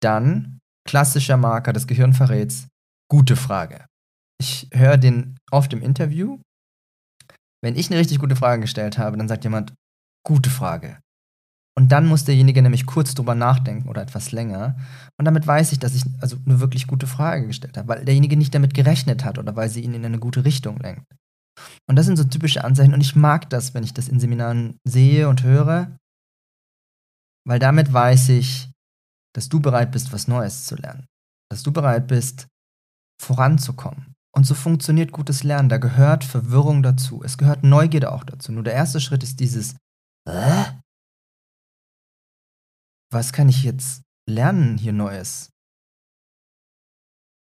Dann, 0.00 0.60
klassischer 0.88 1.36
Marker 1.36 1.74
des 1.74 1.86
Gehirnverräts, 1.86 2.66
gute 3.10 3.36
Frage. 3.36 3.84
Ich 4.40 4.70
höre 4.72 4.96
den 4.96 5.36
oft 5.50 5.74
im 5.74 5.82
Interview. 5.82 6.40
Wenn 7.62 7.76
ich 7.76 7.90
eine 7.90 8.00
richtig 8.00 8.20
gute 8.20 8.36
Frage 8.36 8.62
gestellt 8.62 8.96
habe, 8.96 9.18
dann 9.18 9.28
sagt 9.28 9.44
jemand, 9.44 9.74
gute 10.24 10.48
Frage. 10.48 10.98
Und 11.76 11.92
dann 11.92 12.06
muss 12.06 12.24
derjenige 12.24 12.62
nämlich 12.62 12.86
kurz 12.86 13.12
drüber 13.12 13.34
nachdenken 13.34 13.86
oder 13.90 14.00
etwas 14.00 14.32
länger. 14.32 14.78
Und 15.18 15.26
damit 15.26 15.46
weiß 15.46 15.72
ich, 15.72 15.78
dass 15.78 15.94
ich 15.94 16.04
also 16.22 16.38
eine 16.46 16.58
wirklich 16.58 16.86
gute 16.86 17.06
Frage 17.06 17.48
gestellt 17.48 17.76
habe, 17.76 17.88
weil 17.88 18.04
derjenige 18.06 18.38
nicht 18.38 18.54
damit 18.54 18.72
gerechnet 18.72 19.26
hat 19.26 19.38
oder 19.38 19.56
weil 19.56 19.68
sie 19.68 19.82
ihn 19.82 19.92
in 19.92 20.06
eine 20.06 20.18
gute 20.18 20.46
Richtung 20.46 20.78
lenkt. 20.78 21.04
Und 21.86 21.96
das 21.96 22.06
sind 22.06 22.16
so 22.16 22.24
typische 22.24 22.64
Anzeichen. 22.64 22.94
Und 22.94 23.00
ich 23.00 23.16
mag 23.16 23.48
das, 23.50 23.74
wenn 23.74 23.84
ich 23.84 23.94
das 23.94 24.08
in 24.08 24.20
Seminaren 24.20 24.78
sehe 24.84 25.28
und 25.28 25.42
höre, 25.42 25.96
weil 27.46 27.58
damit 27.58 27.92
weiß 27.92 28.28
ich, 28.30 28.70
dass 29.34 29.48
du 29.48 29.60
bereit 29.60 29.92
bist, 29.92 30.12
was 30.12 30.28
Neues 30.28 30.66
zu 30.66 30.76
lernen. 30.76 31.06
Dass 31.50 31.62
du 31.62 31.72
bereit 31.72 32.06
bist, 32.06 32.46
voranzukommen. 33.20 34.14
Und 34.34 34.44
so 34.44 34.54
funktioniert 34.54 35.12
gutes 35.12 35.42
Lernen. 35.42 35.68
Da 35.68 35.78
gehört 35.78 36.24
Verwirrung 36.24 36.82
dazu. 36.82 37.22
Es 37.24 37.38
gehört 37.38 37.64
Neugierde 37.64 38.12
auch 38.12 38.24
dazu. 38.24 38.52
Nur 38.52 38.64
der 38.64 38.74
erste 38.74 39.00
Schritt 39.00 39.22
ist 39.22 39.40
dieses, 39.40 39.76
was 43.10 43.32
kann 43.32 43.48
ich 43.48 43.64
jetzt 43.64 44.02
lernen 44.28 44.76
hier 44.76 44.92
Neues? 44.92 45.50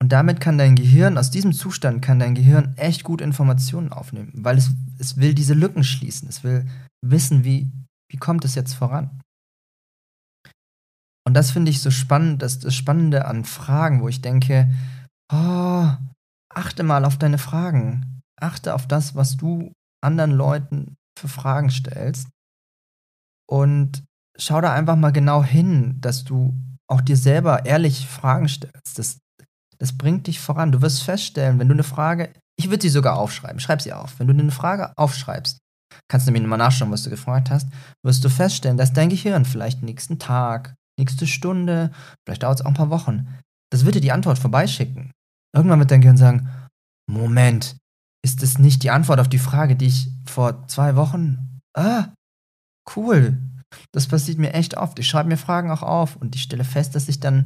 Und 0.01 0.11
damit 0.11 0.39
kann 0.39 0.57
dein 0.57 0.75
Gehirn, 0.75 1.17
aus 1.17 1.31
diesem 1.31 1.53
Zustand 1.53 2.01
kann 2.01 2.19
dein 2.19 2.35
Gehirn 2.35 2.77
echt 2.77 3.03
gut 3.03 3.19
Informationen 3.19 3.91
aufnehmen, 3.91 4.31
weil 4.35 4.57
es, 4.57 4.71
es 4.99 5.17
will 5.17 5.33
diese 5.33 5.55
Lücken 5.55 5.83
schließen. 5.83 6.29
Es 6.29 6.43
will 6.43 6.67
wissen, 7.03 7.43
wie, 7.43 7.71
wie 8.09 8.17
kommt 8.17 8.45
es 8.45 8.55
jetzt 8.55 8.73
voran. 8.73 9.21
Und 11.25 11.33
das 11.33 11.51
finde 11.51 11.71
ich 11.71 11.81
so 11.81 11.91
spannend, 11.91 12.41
das, 12.41 12.59
das 12.59 12.73
Spannende 12.75 13.25
an 13.25 13.43
Fragen, 13.43 14.01
wo 14.01 14.07
ich 14.07 14.21
denke, 14.21 14.71
oh, 15.31 15.89
achte 16.53 16.83
mal 16.83 17.03
auf 17.03 17.17
deine 17.17 17.37
Fragen. 17.37 18.21
Achte 18.39 18.73
auf 18.73 18.87
das, 18.87 19.15
was 19.15 19.35
du 19.35 19.73
anderen 20.01 20.31
Leuten 20.31 20.95
für 21.19 21.27
Fragen 21.27 21.69
stellst. 21.69 22.29
Und 23.49 24.03
schau 24.37 24.61
da 24.61 24.73
einfach 24.73 24.95
mal 24.95 25.11
genau 25.11 25.43
hin, 25.43 25.99
dass 25.99 26.23
du 26.23 26.55
auch 26.87 27.01
dir 27.01 27.17
selber 27.17 27.65
ehrlich 27.65 28.07
Fragen 28.07 28.47
stellst. 28.47 28.97
Das, 28.97 29.19
das 29.79 29.97
bringt 29.97 30.27
dich 30.27 30.39
voran. 30.39 30.71
Du 30.71 30.81
wirst 30.81 31.03
feststellen, 31.03 31.59
wenn 31.59 31.67
du 31.67 31.73
eine 31.73 31.83
Frage, 31.83 32.31
ich 32.57 32.69
würde 32.69 32.81
sie 32.81 32.89
sogar 32.89 33.17
aufschreiben, 33.17 33.59
schreib 33.59 33.81
sie 33.81 33.93
auf. 33.93 34.19
Wenn 34.19 34.27
du 34.27 34.33
eine 34.33 34.51
Frage 34.51 34.91
aufschreibst, 34.97 35.59
kannst 36.09 36.27
du 36.27 36.31
nämlich 36.31 36.43
nochmal 36.43 36.57
nachschauen, 36.57 36.91
was 36.91 37.03
du 37.03 37.09
gefragt 37.09 37.49
hast, 37.49 37.67
wirst 38.03 38.23
du 38.23 38.29
feststellen, 38.29 38.77
dass 38.77 38.93
dein 38.93 39.09
Gehirn 39.09 39.45
vielleicht 39.45 39.83
nächsten 39.83 40.19
Tag, 40.19 40.75
nächste 40.99 41.27
Stunde, 41.27 41.91
vielleicht 42.25 42.43
dauert 42.43 42.59
es 42.59 42.65
auch 42.65 42.69
ein 42.69 42.75
paar 42.75 42.89
Wochen, 42.89 43.27
das 43.71 43.85
wird 43.85 43.95
dir 43.95 44.01
die 44.01 44.11
Antwort 44.11 44.39
vorbeischicken. 44.39 45.11
Irgendwann 45.55 45.79
wird 45.79 45.91
dein 45.91 46.01
Gehirn 46.01 46.17
sagen, 46.17 46.49
Moment, 47.09 47.77
ist 48.23 48.43
es 48.43 48.57
nicht 48.57 48.83
die 48.83 48.89
Antwort 48.89 49.19
auf 49.19 49.29
die 49.29 49.39
Frage, 49.39 49.75
die 49.75 49.87
ich 49.87 50.09
vor 50.25 50.67
zwei 50.67 50.95
Wochen 50.95 51.57
ah, 51.77 52.13
cool. 52.95 53.37
Das 53.93 54.07
passiert 54.07 54.39
mir 54.39 54.53
echt 54.53 54.77
oft. 54.77 54.97
Ich 54.99 55.07
schreibe 55.07 55.29
mir 55.29 55.37
Fragen 55.37 55.71
auch 55.71 55.83
auf 55.83 56.15
und 56.15 56.35
ich 56.35 56.41
stelle 56.41 56.63
fest, 56.63 56.95
dass 56.95 57.07
ich 57.07 57.19
dann 57.19 57.45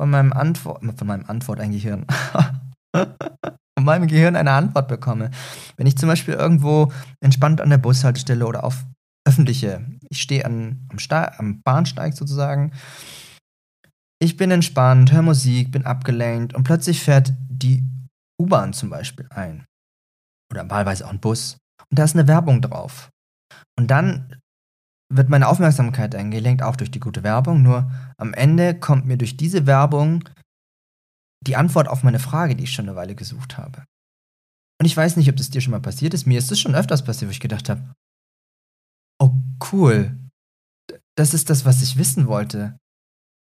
von 0.00 0.10
meinem 0.10 0.32
Antwort, 0.32 0.82
von 0.96 1.06
meinem 1.06 1.24
Antwort 1.26 1.60
ein 1.60 1.72
Gehirn, 1.72 2.06
von 2.94 3.84
meinem 3.84 4.06
Gehirn 4.06 4.36
eine 4.36 4.52
Antwort 4.52 4.88
bekomme. 4.88 5.30
Wenn 5.76 5.86
ich 5.86 5.96
zum 5.96 6.08
Beispiel 6.08 6.34
irgendwo 6.34 6.92
entspannt 7.20 7.60
an 7.60 7.70
der 7.70 7.78
Bushaltestelle 7.78 8.46
oder 8.46 8.64
auf 8.64 8.84
öffentliche, 9.26 9.84
ich 10.08 10.22
stehe 10.22 10.44
am, 10.44 10.88
am 11.10 11.62
Bahnsteig 11.62 12.14
sozusagen, 12.14 12.72
ich 14.20 14.36
bin 14.36 14.50
entspannt, 14.50 15.12
höre 15.12 15.22
Musik, 15.22 15.70
bin 15.70 15.86
abgelenkt 15.86 16.54
und 16.54 16.64
plötzlich 16.64 17.02
fährt 17.02 17.34
die 17.48 17.84
U-Bahn 18.40 18.72
zum 18.72 18.90
Beispiel 18.90 19.26
ein. 19.30 19.64
Oder 20.50 20.68
wahlweise 20.70 21.06
auch 21.06 21.10
ein 21.10 21.20
Bus. 21.20 21.58
Und 21.90 21.98
da 21.98 22.04
ist 22.04 22.16
eine 22.16 22.26
Werbung 22.26 22.60
drauf. 22.62 23.10
Und 23.78 23.90
dann 23.90 24.40
wird 25.12 25.28
meine 25.28 25.48
Aufmerksamkeit 25.48 26.14
eingelenkt, 26.14 26.62
auch 26.62 26.76
durch 26.76 26.90
die 26.90 27.00
gute 27.00 27.22
Werbung. 27.22 27.62
Nur 27.62 27.90
am 28.16 28.34
Ende 28.34 28.78
kommt 28.78 29.06
mir 29.06 29.16
durch 29.16 29.36
diese 29.36 29.66
Werbung 29.66 30.28
die 31.46 31.56
Antwort 31.56 31.88
auf 31.88 32.02
meine 32.02 32.18
Frage, 32.18 32.56
die 32.56 32.64
ich 32.64 32.72
schon 32.72 32.88
eine 32.88 32.96
Weile 32.96 33.14
gesucht 33.14 33.56
habe. 33.56 33.84
Und 34.80 34.86
ich 34.86 34.96
weiß 34.96 35.16
nicht, 35.16 35.28
ob 35.28 35.36
das 35.36 35.50
dir 35.50 35.60
schon 35.60 35.70
mal 35.72 35.80
passiert 35.80 36.14
ist. 36.14 36.26
Mir 36.26 36.38
ist 36.38 36.52
es 36.52 36.60
schon 36.60 36.74
öfters 36.74 37.04
passiert, 37.04 37.28
wo 37.28 37.32
ich 37.32 37.40
gedacht 37.40 37.68
habe, 37.68 37.94
oh 39.20 39.32
cool, 39.72 40.16
das 41.16 41.34
ist 41.34 41.50
das, 41.50 41.64
was 41.64 41.82
ich 41.82 41.96
wissen 41.96 42.26
wollte. 42.26 42.78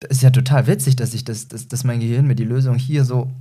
Das 0.01 0.19
ist 0.19 0.23
ja 0.23 0.31
total 0.31 0.67
witzig, 0.67 0.97
dass 0.97 1.15
ich 1.15 1.25
das, 1.25 1.49
dass, 1.49 1.69
dass 1.69 1.85
mein 1.85 2.01
Gehirn 2.01 2.27
mir 2.27 2.35
die 2.35 2.45
Lösung 2.45 2.77
hier 2.77 3.05
so 3.05 3.33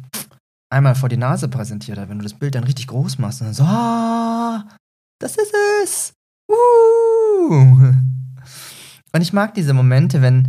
einmal 0.71 0.95
vor 0.95 1.09
die 1.09 1.17
Nase 1.17 1.49
präsentiert 1.49 1.97
hat, 1.97 2.09
wenn 2.09 2.19
du 2.19 2.23
das 2.23 2.37
Bild 2.37 2.55
dann 2.55 2.63
richtig 2.63 2.87
groß 2.87 3.17
machst 3.17 3.41
und 3.41 3.47
dann 3.47 3.53
so, 3.53 3.63
ah, 3.63 4.77
das 5.19 5.37
ist 5.37 5.53
es. 5.83 6.13
Uh. 6.53 7.93
Und 9.11 9.21
ich 9.21 9.33
mag 9.33 9.53
diese 9.53 9.73
Momente, 9.73 10.21
wenn 10.21 10.47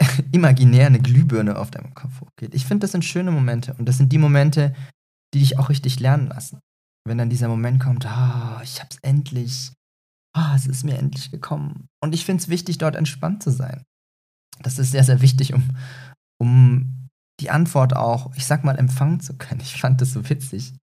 imaginär 0.32 0.86
eine 0.86 1.00
Glühbirne 1.00 1.58
auf 1.58 1.70
deinem 1.70 1.94
Kopf 1.94 2.20
hochgeht. 2.20 2.54
Ich 2.54 2.66
finde, 2.66 2.84
das 2.84 2.92
sind 2.92 3.04
schöne 3.04 3.30
Momente 3.30 3.74
und 3.74 3.86
das 3.86 3.96
sind 3.96 4.12
die 4.12 4.18
Momente, 4.18 4.74
die 5.34 5.40
dich 5.40 5.58
auch 5.58 5.68
richtig 5.68 6.00
lernen 6.00 6.28
lassen. 6.28 6.60
Wenn 7.06 7.18
dann 7.18 7.30
dieser 7.30 7.48
Moment 7.48 7.80
kommt, 7.80 8.06
ah, 8.06 8.60
ich 8.64 8.80
hab's 8.80 8.98
endlich, 9.02 9.72
ah, 10.34 10.54
es 10.56 10.66
ist 10.66 10.84
mir 10.84 10.98
endlich 10.98 11.30
gekommen. 11.30 11.88
Und 12.02 12.14
ich 12.14 12.24
finde 12.24 12.42
es 12.42 12.48
wichtig, 12.48 12.78
dort 12.78 12.96
entspannt 12.96 13.42
zu 13.42 13.50
sein. 13.50 13.84
Das 14.60 14.78
ist 14.78 14.90
sehr, 14.90 15.04
sehr 15.04 15.20
wichtig, 15.20 15.54
um, 15.54 15.70
um 16.40 17.08
die 17.40 17.50
Antwort 17.50 17.94
auch, 17.94 18.34
ich 18.34 18.46
sag 18.46 18.64
mal, 18.64 18.78
empfangen 18.78 19.20
zu 19.20 19.36
können. 19.36 19.60
Ich 19.60 19.80
fand 19.80 20.00
das 20.00 20.12
so 20.12 20.28
witzig. 20.28 20.74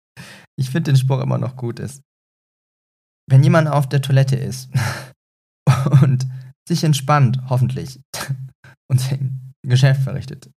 Ich 0.55 0.69
finde 0.69 0.91
den 0.91 0.97
Spruch 0.97 1.19
immer 1.21 1.39
noch 1.39 1.55
gut 1.55 1.79
ist. 1.79 2.01
Wenn 3.29 3.43
jemand 3.43 3.67
auf 3.67 3.87
der 3.87 4.01
Toilette 4.01 4.35
ist 4.35 4.69
und 6.01 6.27
sich 6.67 6.83
entspannt, 6.83 7.39
hoffentlich, 7.49 7.99
und 8.91 8.99
sein 8.99 9.53
Geschäft 9.65 10.01
verrichtet, 10.01 10.49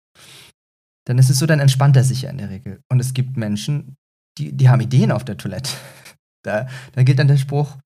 dann 1.06 1.18
ist 1.18 1.30
es 1.30 1.38
so, 1.38 1.46
dann 1.46 1.60
entspannt 1.60 1.96
er 1.96 2.04
sich 2.04 2.22
ja 2.22 2.30
in 2.30 2.38
der 2.38 2.50
Regel. 2.50 2.80
Und 2.90 3.00
es 3.00 3.12
gibt 3.12 3.36
Menschen, 3.36 3.96
die, 4.38 4.52
die 4.52 4.68
haben 4.68 4.80
Ideen 4.80 5.12
auf 5.12 5.24
der 5.24 5.36
Toilette. 5.36 5.70
Da, 6.46 6.68
da 6.92 7.02
gilt 7.04 7.18
dann 7.18 7.28
der 7.28 7.38
Spruch, 7.38 7.78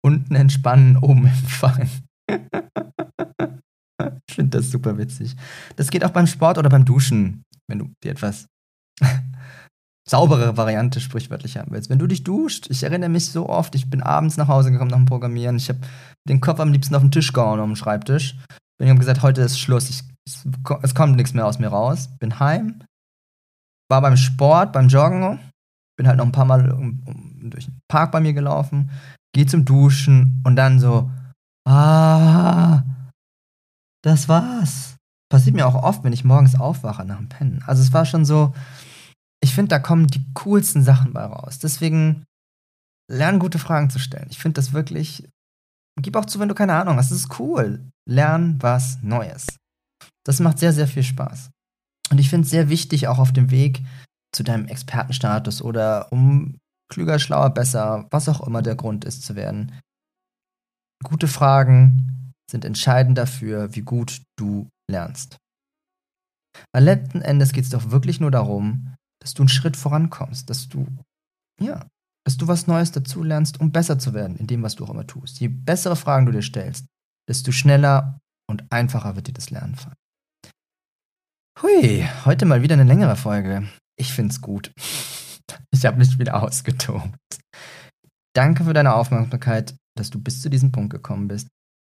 unten 0.00 0.36
entspannen, 0.36 0.96
oben 0.96 1.26
empfangen. 1.26 1.90
ich 4.28 4.34
finde 4.36 4.58
das 4.58 4.70
super 4.70 4.96
witzig. 4.96 5.34
Das 5.74 5.90
geht 5.90 6.04
auch 6.04 6.12
beim 6.12 6.28
Sport 6.28 6.58
oder 6.58 6.68
beim 6.68 6.84
Duschen, 6.84 7.42
wenn 7.66 7.80
du 7.80 7.90
dir 8.04 8.12
etwas 8.12 8.46
saubere 10.08 10.56
Variante 10.56 11.00
sprichwörtlich 11.00 11.58
haben 11.58 11.70
willst. 11.70 11.90
Wenn 11.90 11.98
du 11.98 12.06
dich 12.06 12.24
duscht, 12.24 12.68
ich 12.70 12.82
erinnere 12.82 13.10
mich 13.10 13.30
so 13.30 13.48
oft, 13.48 13.74
ich 13.74 13.90
bin 13.90 14.02
abends 14.02 14.36
nach 14.36 14.48
Hause 14.48 14.70
gekommen 14.70 14.90
nach 14.90 14.96
dem 14.96 15.06
Programmieren, 15.06 15.56
ich 15.56 15.68
habe 15.68 15.80
den 16.28 16.40
Kopf 16.40 16.60
am 16.60 16.72
liebsten 16.72 16.94
auf 16.94 17.02
den 17.02 17.10
Tisch 17.10 17.32
gehauen, 17.32 17.60
auf 17.60 17.66
dem 17.66 17.76
Schreibtisch. 17.76 18.36
Und 18.78 18.86
ich 18.86 18.88
habe 18.88 18.98
gesagt, 18.98 19.22
heute 19.22 19.42
ist 19.42 19.58
Schluss, 19.58 19.90
ich, 19.90 20.02
es 20.82 20.94
kommt 20.94 21.16
nichts 21.16 21.34
mehr 21.34 21.46
aus 21.46 21.58
mir 21.58 21.68
raus. 21.68 22.08
Bin 22.18 22.40
heim, 22.40 22.82
war 23.90 24.00
beim 24.00 24.16
Sport, 24.16 24.72
beim 24.72 24.88
Joggen, 24.88 25.40
bin 25.96 26.08
halt 26.08 26.16
noch 26.16 26.26
ein 26.26 26.32
paar 26.32 26.44
Mal 26.44 26.70
um, 26.70 27.02
um, 27.04 27.50
durch 27.50 27.66
den 27.66 27.78
Park 27.88 28.12
bei 28.12 28.20
mir 28.20 28.32
gelaufen, 28.32 28.90
geh 29.34 29.44
zum 29.44 29.64
Duschen 29.64 30.42
und 30.44 30.56
dann 30.56 30.80
so, 30.80 31.10
ah, 31.66 32.82
das 34.02 34.28
war's. 34.28 34.96
Passiert 35.30 35.54
mir 35.54 35.66
auch 35.66 35.74
oft, 35.74 36.04
wenn 36.04 36.14
ich 36.14 36.24
morgens 36.24 36.58
aufwache 36.58 37.04
nach 37.04 37.18
dem 37.18 37.28
Pennen. 37.28 37.62
Also 37.66 37.82
es 37.82 37.92
war 37.92 38.06
schon 38.06 38.24
so, 38.24 38.54
ich 39.40 39.54
finde, 39.54 39.68
da 39.68 39.78
kommen 39.78 40.06
die 40.06 40.24
coolsten 40.34 40.82
Sachen 40.82 41.12
bei 41.12 41.24
raus. 41.24 41.58
Deswegen 41.58 42.24
lern 43.10 43.38
gute 43.38 43.58
Fragen 43.58 43.90
zu 43.90 43.98
stellen. 43.98 44.28
Ich 44.30 44.38
finde 44.38 44.54
das 44.54 44.72
wirklich, 44.72 45.28
gib 46.00 46.16
auch 46.16 46.26
zu, 46.26 46.38
wenn 46.40 46.48
du 46.48 46.54
keine 46.54 46.74
Ahnung 46.74 46.96
hast. 46.96 47.10
Das 47.10 47.18
ist 47.18 47.38
cool. 47.38 47.88
Lern 48.06 48.60
was 48.60 49.02
Neues. 49.02 49.46
Das 50.24 50.40
macht 50.40 50.58
sehr, 50.58 50.72
sehr 50.72 50.88
viel 50.88 51.02
Spaß. 51.02 51.50
Und 52.10 52.18
ich 52.18 52.30
finde 52.30 52.44
es 52.44 52.50
sehr 52.50 52.68
wichtig, 52.68 53.08
auch 53.08 53.18
auf 53.18 53.32
dem 53.32 53.50
Weg 53.50 53.82
zu 54.34 54.42
deinem 54.42 54.66
Expertenstatus 54.66 55.62
oder 55.62 56.12
um 56.12 56.58
klüger, 56.90 57.18
schlauer, 57.18 57.50
besser, 57.50 58.06
was 58.10 58.28
auch 58.28 58.46
immer 58.46 58.62
der 58.62 58.74
Grund 58.74 59.04
ist 59.04 59.22
zu 59.22 59.36
werden. 59.36 59.78
Gute 61.04 61.28
Fragen 61.28 62.32
sind 62.50 62.64
entscheidend 62.64 63.16
dafür, 63.18 63.74
wie 63.74 63.82
gut 63.82 64.22
du 64.36 64.68
lernst. 64.90 65.36
Weil 66.72 66.84
letzten 66.84 67.20
Endes 67.20 67.52
geht 67.52 67.64
es 67.64 67.70
doch 67.70 67.90
wirklich 67.90 68.20
nur 68.20 68.30
darum, 68.30 68.94
dass 69.20 69.34
du 69.34 69.42
einen 69.42 69.48
Schritt 69.48 69.76
vorankommst, 69.76 70.48
dass 70.48 70.68
du, 70.68 70.86
ja, 71.60 71.86
dass 72.24 72.36
du 72.36 72.46
was 72.46 72.66
Neues 72.66 72.92
dazulernst, 72.92 73.60
um 73.60 73.72
besser 73.72 73.98
zu 73.98 74.14
werden 74.14 74.36
in 74.36 74.46
dem, 74.46 74.62
was 74.62 74.76
du 74.76 74.84
auch 74.84 74.90
immer 74.90 75.06
tust. 75.06 75.40
Je 75.40 75.48
bessere 75.48 75.96
Fragen 75.96 76.26
du 76.26 76.32
dir 76.32 76.42
stellst, 76.42 76.86
desto 77.28 77.52
schneller 77.52 78.20
und 78.50 78.64
einfacher 78.70 79.16
wird 79.16 79.28
dir 79.28 79.32
das 79.32 79.50
Lernen 79.50 79.76
fallen. 79.76 79.96
Hui, 81.62 82.06
heute 82.24 82.46
mal 82.46 82.62
wieder 82.62 82.74
eine 82.74 82.84
längere 82.84 83.16
Folge. 83.16 83.68
Ich 83.96 84.12
find's 84.12 84.40
gut. 84.40 84.72
Ich 85.70 85.86
habe 85.86 85.96
mich 85.96 86.18
wieder 86.18 86.42
ausgetobt. 86.42 87.16
Danke 88.34 88.64
für 88.64 88.74
deine 88.74 88.94
Aufmerksamkeit, 88.94 89.74
dass 89.96 90.10
du 90.10 90.20
bis 90.20 90.42
zu 90.42 90.50
diesem 90.50 90.72
Punkt 90.72 90.90
gekommen 90.90 91.28
bist. 91.28 91.48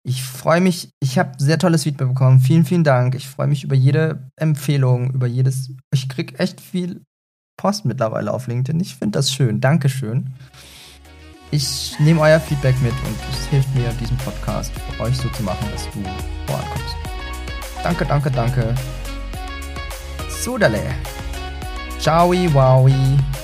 Ich 0.07 0.23
freue 0.23 0.61
mich, 0.61 0.91
ich 1.01 1.19
habe 1.19 1.33
sehr 1.39 1.59
tolles 1.59 1.85
Feedback 1.85 2.09
bekommen. 2.09 2.41
Vielen, 2.41 2.65
vielen 2.65 2.85
Dank. 2.85 3.15
Ich 3.15 3.29
freue 3.29 3.47
mich 3.47 3.63
über 3.63 3.75
jede 3.75 4.29
Empfehlung, 4.37 5.13
über 5.13 5.27
jedes. 5.27 5.73
Ich 5.93 6.09
krieg 6.09 6.39
echt 6.41 6.61
viel 6.61 7.05
Post 7.57 7.85
mittlerweile 7.85 8.33
auf 8.33 8.47
LinkedIn. 8.47 8.81
Ich 8.81 8.97
finde 8.97 9.19
das 9.19 9.33
schön. 9.33 9.61
Dankeschön. 9.61 10.35
Ich 11.51 11.95
nehme 12.01 12.21
euer 12.21 12.41
Feedback 12.41 12.75
mit 12.83 12.93
und 12.93 13.17
es 13.33 13.47
hilft 13.47 13.73
mir, 13.75 13.89
diesen 14.01 14.17
Podcast 14.19 14.73
für 14.73 15.03
euch 15.05 15.17
so 15.17 15.29
zu 15.29 15.43
machen, 15.43 15.67
dass 15.73 15.85
du 15.85 16.03
vorankommst. 16.47 16.97
Danke, 17.83 18.05
danke, 18.05 18.31
danke. 18.31 18.75
Sudale. 20.29 20.83
Ciao, 22.01 22.31
wowie. 22.31 23.44